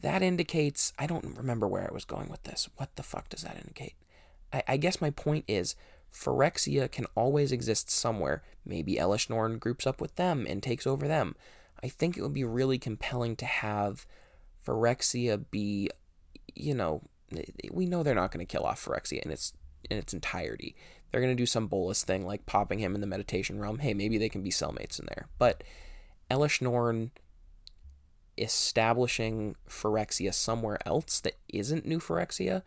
that 0.00 0.22
indicates 0.22 0.92
I 0.98 1.06
don't 1.06 1.36
remember 1.36 1.66
where 1.66 1.88
I 1.88 1.92
was 1.92 2.04
going 2.04 2.28
with 2.28 2.42
this. 2.44 2.68
What 2.76 2.94
the 2.96 3.02
fuck 3.02 3.28
does 3.28 3.42
that 3.42 3.56
indicate? 3.56 3.94
I, 4.52 4.62
I 4.68 4.76
guess 4.76 5.00
my 5.00 5.10
point 5.10 5.44
is 5.48 5.74
Phyrexia 6.12 6.90
can 6.90 7.06
always 7.14 7.52
exist 7.52 7.90
somewhere. 7.90 8.42
Maybe 8.64 8.96
Elesh 8.96 9.28
Norn 9.28 9.58
groups 9.58 9.86
up 9.86 10.00
with 10.00 10.16
them 10.16 10.46
and 10.48 10.62
takes 10.62 10.86
over 10.86 11.08
them. 11.08 11.34
I 11.82 11.88
think 11.88 12.16
it 12.16 12.22
would 12.22 12.34
be 12.34 12.44
really 12.44 12.78
compelling 12.78 13.36
to 13.36 13.46
have 13.46 14.06
Phyrexia 14.66 15.44
be, 15.50 15.90
you 16.54 16.74
know, 16.74 17.02
we 17.70 17.86
know 17.86 18.02
they're 18.02 18.14
not 18.14 18.32
going 18.32 18.44
to 18.44 18.50
kill 18.50 18.64
off 18.64 18.84
Phyrexia 18.84 19.20
in 19.22 19.30
its 19.30 19.52
in 19.88 19.96
its 19.96 20.12
entirety. 20.12 20.74
They're 21.10 21.20
going 21.20 21.36
to 21.36 21.40
do 21.42 21.46
some 21.46 21.68
Bolas 21.68 22.04
thing 22.04 22.26
like 22.26 22.46
popping 22.46 22.78
him 22.78 22.94
in 22.94 23.00
the 23.00 23.06
meditation 23.06 23.60
realm. 23.60 23.78
Hey, 23.78 23.94
maybe 23.94 24.18
they 24.18 24.28
can 24.28 24.42
be 24.42 24.50
cellmates 24.50 25.00
in 25.00 25.06
there. 25.06 25.28
But 25.38 25.64
Elesh 26.30 26.60
Norn 26.60 27.10
establishing 28.36 29.56
Phyrexia 29.68 30.32
somewhere 30.32 30.78
else 30.86 31.20
that 31.20 31.36
isn't 31.48 31.86
New 31.86 31.98
Phyrexia, 31.98 32.62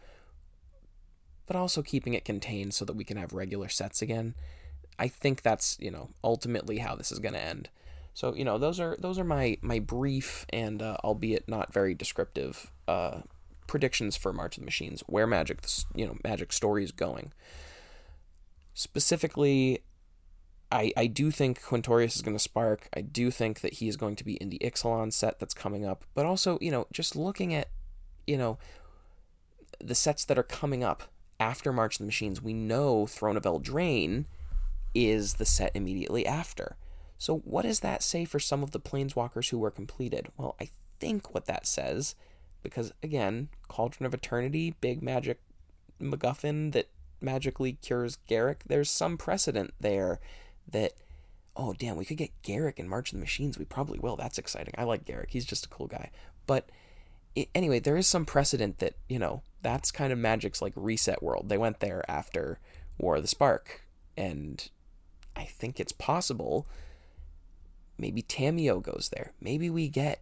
but 1.46 1.56
also 1.56 1.82
keeping 1.82 2.14
it 2.14 2.26
contained 2.26 2.74
so 2.74 2.86
that 2.86 2.96
we 2.96 3.04
can 3.04 3.18
have 3.18 3.34
regular 3.34 3.70
sets 3.70 4.02
again. 4.02 4.36
I 5.00 5.08
think 5.08 5.42
that's 5.42 5.78
you 5.80 5.92
know 5.92 6.10
ultimately 6.24 6.80
how 6.80 6.96
this 6.96 7.12
is 7.12 7.20
going 7.20 7.34
to 7.34 7.44
end. 7.44 7.70
So 8.14 8.36
you 8.36 8.44
know 8.44 8.58
those 8.58 8.80
are 8.80 8.98
those 9.00 9.18
are 9.18 9.24
my 9.24 9.58
my 9.62 9.80
brief 9.80 10.46
and 10.50 10.82
uh, 10.82 10.98
albeit 11.04 11.48
not 11.48 11.74
very 11.74 11.94
descriptive 11.96 12.72
uh, 12.88 13.22
predictions 13.68 14.18
for 14.18 14.34
March 14.34 14.58
of 14.58 14.62
the 14.62 14.66
Machines, 14.66 15.02
where 15.08 15.28
Magic 15.28 15.60
you 15.96 16.06
know 16.06 16.18
Magic 16.24 16.52
story 16.52 16.84
is 16.84 16.92
going. 16.92 17.32
Specifically, 18.82 19.84
I, 20.72 20.92
I 20.98 21.06
do 21.06 21.30
think 21.30 21.62
Quintorius 21.62 22.16
is 22.16 22.24
going 22.24 22.36
to 22.36 22.42
spark. 22.42 22.90
I 22.96 23.02
do 23.02 23.30
think 23.30 23.62
that 23.62 23.74
he 23.74 23.88
is 23.88 23.96
going 23.96 24.16
to 24.16 24.26
be 24.26 24.38
in 24.38 24.50
the 24.50 24.58
Ixalan 24.58 25.14
set 25.14 25.38
that's 25.38 25.54
coming 25.54 25.86
up. 25.86 26.04
But 26.16 26.26
also, 26.26 26.58
you 26.62 26.72
know, 26.72 26.88
just 26.92 27.16
looking 27.16 27.54
at, 27.54 27.68
you 28.26 28.40
know, 28.40 28.58
the 29.80 29.94
sets 29.94 30.26
that 30.26 30.40
are 30.40 30.44
coming 30.44 30.84
up 30.84 31.04
after 31.40 31.72
March 31.72 31.94
of 31.96 32.00
the 32.00 32.06
Machines, 32.06 32.42
we 32.42 32.54
know 32.54 33.06
Throne 33.06 33.38
of 33.38 33.44
Eldraine 33.44 34.26
is 34.96 35.36
the 35.36 35.46
set 35.46 35.70
immediately 35.76 36.26
after. 36.26 36.76
So, 37.20 37.38
what 37.38 37.66
does 37.66 37.82
that 37.82 38.02
say 38.02 38.26
for 38.26 38.40
some 38.40 38.64
of 38.64 38.72
the 38.72 38.80
planeswalkers 38.80 39.52
who 39.52 39.60
were 39.60 39.70
completed? 39.70 40.30
Well, 40.38 40.56
I 40.60 40.72
think 41.00 41.36
what 41.36 41.46
that 41.46 41.68
says, 41.68 42.16
because 42.64 42.92
again, 43.04 43.50
Cauldron 43.68 44.08
of 44.08 44.16
Eternity, 44.16 44.74
big 44.82 45.04
magic 45.04 45.40
MacGuffin 46.02 46.72
that 46.72 46.88
magically 47.22 47.74
cures 47.74 48.18
Garruk, 48.30 48.58
there's 48.66 48.90
some 48.90 49.18
precedent 49.18 49.74
there 49.80 50.20
that, 50.68 50.94
oh, 51.56 51.74
damn, 51.74 51.98
we 51.98 52.06
could 52.06 52.18
get 52.18 52.42
Garruk 52.44 52.80
in 52.80 52.88
March 52.88 53.10
of 53.10 53.18
the 53.18 53.22
Machines. 53.22 53.58
We 53.58 53.66
probably 53.66 54.00
will. 54.00 54.16
That's 54.16 54.38
exciting. 54.38 54.74
I 54.78 54.84
like 54.84 55.06
Garruk. 55.06 55.30
He's 55.30 55.46
just 55.46 55.66
a 55.66 55.70
cool 55.70 55.88
guy. 55.88 56.12
But 56.48 56.70
it, 57.36 57.50
anyway, 57.56 57.80
there 57.80 57.98
is 57.98 58.08
some 58.08 58.26
precedent 58.26 58.80
that, 58.80 58.96
you 59.08 59.20
know, 59.20 59.42
that's 59.62 59.92
kind 59.92 60.12
of 60.12 60.20
Magic's 60.20 60.62
like 60.62 60.74
reset 60.76 61.22
world. 61.22 61.50
They 61.50 61.58
went 61.58 61.80
there 61.80 62.04
after 62.10 62.60
War 62.98 63.16
of 63.16 63.22
the 63.22 63.28
Spark. 63.28 63.82
And 64.18 64.68
I 65.36 65.46
think 65.46 65.80
it's 65.80 65.94
possible 65.94 66.68
maybe 67.98 68.24
Tamiyo 68.24 68.82
goes 68.82 69.10
there. 69.14 69.32
Maybe 69.40 69.70
we 69.70 69.88
get, 69.88 70.22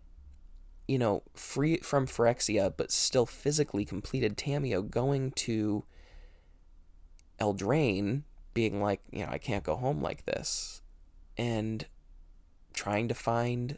you 0.88 1.00
know, 1.00 1.24
free 1.34 1.78
from 1.78 2.06
Phyrexia, 2.06 2.74
but 2.76 2.92
still 2.92 3.26
physically 3.26 3.86
completed 3.86 4.38
Tamiyo 4.38 4.88
going 4.88 5.32
to 5.32 5.86
Eldraine, 7.40 8.24
being 8.54 8.82
like, 8.82 9.02
you 9.12 9.26
know, 9.26 9.32
I 9.32 9.38
can't 9.38 9.64
go 9.64 9.76
home 9.76 10.02
like 10.02 10.26
this. 10.26 10.82
And 11.38 11.86
trying 12.74 13.08
to 13.08 13.14
find 13.14 13.78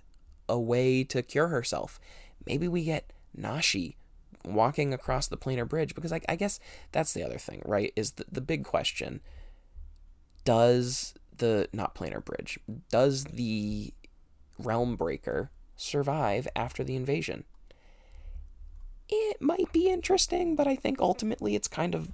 a 0.50 0.60
way 0.60 1.04
to 1.06 1.22
cure 1.22 1.48
herself. 1.48 2.00
Maybe 2.46 2.68
we 2.68 2.84
get 2.84 3.12
Nashi 3.36 3.98
walking 4.44 4.94
across 4.94 5.28
the 5.28 5.38
planar 5.38 5.68
bridge 5.68 5.96
because 5.96 6.12
I, 6.12 6.22
I 6.28 6.36
guess 6.36 6.60
that's 6.92 7.14
the 7.14 7.24
other 7.24 7.38
thing, 7.38 7.62
right? 7.66 7.94
Is 7.96 8.14
the, 8.14 8.26
the 8.32 8.42
big 8.42 8.66
question 8.66 9.22
does 10.44 11.14
the 11.38 11.68
not 11.74 11.96
planar 11.96 12.24
bridge 12.24 12.60
does 12.90 13.26
the 13.26 13.94
realm 14.60 14.96
breaker 14.96 15.50
survive 15.76 16.48
after 16.56 16.84
the 16.84 16.96
invasion 16.96 17.44
it 19.10 19.42
might 19.42 19.72
be 19.72 19.90
interesting 19.90 20.56
but 20.56 20.68
i 20.68 20.76
think 20.76 21.00
ultimately 21.00 21.56
it's 21.56 21.68
kind 21.68 21.96
of 21.96 22.12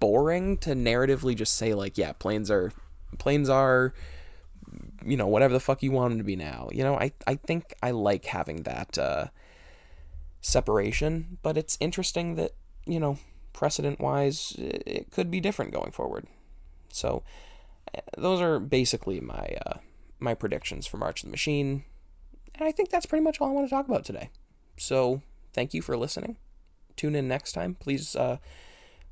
boring 0.00 0.56
to 0.56 0.70
narratively 0.70 1.34
just 1.34 1.56
say 1.56 1.74
like 1.74 1.98
yeah 1.98 2.12
planes 2.12 2.50
are 2.50 2.72
planes 3.18 3.48
are 3.48 3.92
you 5.04 5.16
know 5.16 5.26
whatever 5.26 5.52
the 5.52 5.60
fuck 5.60 5.82
you 5.82 5.90
want 5.90 6.10
them 6.10 6.18
to 6.18 6.24
be 6.24 6.36
now 6.36 6.68
you 6.72 6.82
know 6.84 6.94
i 6.96 7.10
i 7.26 7.34
think 7.34 7.74
i 7.82 7.90
like 7.90 8.26
having 8.26 8.62
that 8.62 8.98
uh 8.98 9.26
separation, 10.40 11.38
but 11.42 11.56
it's 11.56 11.76
interesting 11.80 12.36
that, 12.36 12.52
you 12.86 13.00
know, 13.00 13.18
precedent 13.52 14.00
wise, 14.00 14.54
it 14.58 15.10
could 15.10 15.30
be 15.30 15.40
different 15.40 15.72
going 15.72 15.90
forward. 15.90 16.26
So, 16.90 17.22
eh, 17.94 18.00
those 18.16 18.40
are 18.40 18.58
basically 18.58 19.20
my 19.20 19.56
uh, 19.66 19.78
my 20.20 20.34
predictions 20.34 20.86
for 20.86 20.96
March 20.96 21.22
of 21.22 21.26
the 21.26 21.30
Machine, 21.30 21.84
and 22.54 22.68
I 22.68 22.72
think 22.72 22.90
that's 22.90 23.06
pretty 23.06 23.24
much 23.24 23.40
all 23.40 23.48
I 23.48 23.52
want 23.52 23.68
to 23.68 23.74
talk 23.74 23.88
about 23.88 24.04
today. 24.04 24.30
So, 24.76 25.22
thank 25.52 25.74
you 25.74 25.82
for 25.82 25.96
listening. 25.96 26.36
Tune 26.96 27.14
in 27.14 27.28
next 27.28 27.52
time. 27.52 27.74
Please 27.74 28.16
uh, 28.16 28.38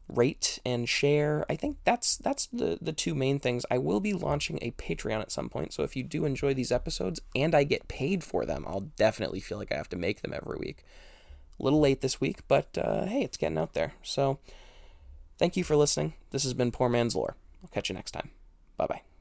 rate 0.09 0.59
and 0.65 0.89
share. 0.89 1.45
I 1.49 1.57
think 1.57 1.79
that's 1.85 2.17
that's 2.17 2.47
the 2.47 2.79
the 2.81 2.93
two 2.93 3.15
main 3.15 3.39
things. 3.39 3.67
I 3.71 3.79
will 3.79 4.01
be 4.01 4.13
launching 4.13 4.59
a 4.63 4.71
Patreon 4.73 5.21
at 5.21 5.33
some 5.33 5.49
point, 5.49 5.73
so 5.73 5.83
if 5.83 5.97
you 5.97 6.03
do 6.03 6.25
enjoy 6.25 6.55
these 6.55 6.73
episodes 6.73 7.21
and 7.35 7.55
I 7.55 7.65
get 7.65 7.89
paid 7.89 8.23
for 8.23 8.45
them, 8.45 8.65
I'll 8.67 8.89
definitely 8.97 9.41
feel 9.41 9.59
like 9.59 9.73
I 9.73 9.77
have 9.77 9.89
to 9.91 9.97
make 9.97 10.23
them 10.23 10.33
every 10.33 10.59
week. 10.59 10.85
A 11.59 11.63
little 11.63 11.81
late 11.81 12.03
this 12.03 12.21
week, 12.21 12.41
but 12.49 12.77
uh, 12.77 13.07
hey, 13.07 13.23
it's 13.23 13.37
getting 13.37 13.59
out 13.59 13.73
there. 13.73 13.95
So 14.03 14.39
thank 15.39 15.57
you 15.57 15.65
for 15.65 15.77
listening. 15.77 16.15
This 16.31 16.45
has 16.45 16.55
been 16.55 16.71
Poor 16.71 16.89
Man's 16.89 17.17
Lore. 17.17 17.37
I'll 17.63 17.71
catch 17.71 17.89
you 17.89 17.95
next 17.95 18.13
time. 18.13 18.31
Bye 18.77 18.87
bye. 18.87 19.16